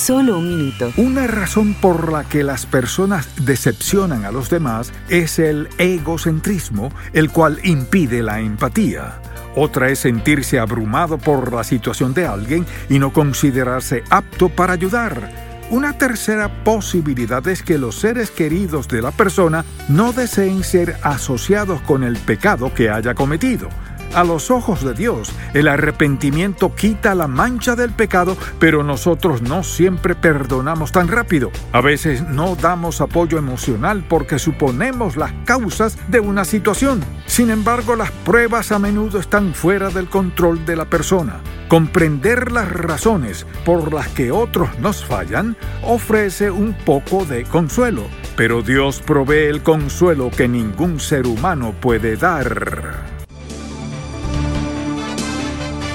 Solo 0.06 0.38
un 0.38 0.48
minuto. 0.48 0.92
Una 0.98 1.26
razón 1.26 1.74
por 1.74 2.12
la 2.12 2.22
que 2.22 2.44
las 2.44 2.64
personas 2.64 3.28
decepcionan 3.44 4.24
a 4.24 4.30
los 4.30 4.48
demás 4.48 4.92
es 5.08 5.40
el 5.40 5.68
egocentrismo, 5.78 6.92
el 7.12 7.32
cual 7.32 7.58
impide 7.64 8.22
la 8.22 8.38
empatía. 8.38 9.20
Otra 9.56 9.90
es 9.90 9.98
sentirse 9.98 10.60
abrumado 10.60 11.18
por 11.18 11.52
la 11.52 11.64
situación 11.64 12.14
de 12.14 12.24
alguien 12.24 12.64
y 12.88 13.00
no 13.00 13.12
considerarse 13.12 14.04
apto 14.08 14.48
para 14.48 14.74
ayudar. 14.74 15.28
Una 15.70 15.98
tercera 15.98 16.62
posibilidad 16.62 17.44
es 17.48 17.64
que 17.64 17.76
los 17.76 17.96
seres 17.96 18.30
queridos 18.30 18.86
de 18.86 19.02
la 19.02 19.10
persona 19.10 19.64
no 19.88 20.12
deseen 20.12 20.62
ser 20.62 20.98
asociados 21.02 21.80
con 21.80 22.04
el 22.04 22.16
pecado 22.16 22.72
que 22.72 22.90
haya 22.90 23.14
cometido. 23.14 23.68
A 24.14 24.24
los 24.24 24.50
ojos 24.50 24.82
de 24.84 24.94
Dios, 24.94 25.30
el 25.52 25.68
arrepentimiento 25.68 26.74
quita 26.74 27.14
la 27.14 27.28
mancha 27.28 27.76
del 27.76 27.92
pecado, 27.92 28.36
pero 28.58 28.82
nosotros 28.82 29.42
no 29.42 29.62
siempre 29.62 30.14
perdonamos 30.14 30.92
tan 30.92 31.08
rápido. 31.08 31.50
A 31.72 31.80
veces 31.80 32.22
no 32.28 32.56
damos 32.56 33.00
apoyo 33.00 33.38
emocional 33.38 34.04
porque 34.08 34.38
suponemos 34.38 35.16
las 35.16 35.32
causas 35.44 35.98
de 36.08 36.20
una 36.20 36.44
situación. 36.44 37.04
Sin 37.26 37.50
embargo, 37.50 37.96
las 37.96 38.10
pruebas 38.10 38.72
a 38.72 38.78
menudo 38.78 39.18
están 39.18 39.54
fuera 39.54 39.90
del 39.90 40.08
control 40.08 40.64
de 40.64 40.76
la 40.76 40.86
persona. 40.86 41.40
Comprender 41.68 42.52
las 42.52 42.70
razones 42.70 43.46
por 43.64 43.92
las 43.92 44.08
que 44.08 44.30
otros 44.30 44.78
nos 44.78 45.04
fallan 45.04 45.56
ofrece 45.82 46.50
un 46.50 46.74
poco 46.74 47.24
de 47.24 47.44
consuelo, 47.44 48.04
pero 48.36 48.62
Dios 48.62 49.00
provee 49.00 49.46
el 49.46 49.62
consuelo 49.62 50.30
que 50.30 50.46
ningún 50.46 51.00
ser 51.00 51.26
humano 51.26 51.74
puede 51.80 52.16
dar. 52.16 53.05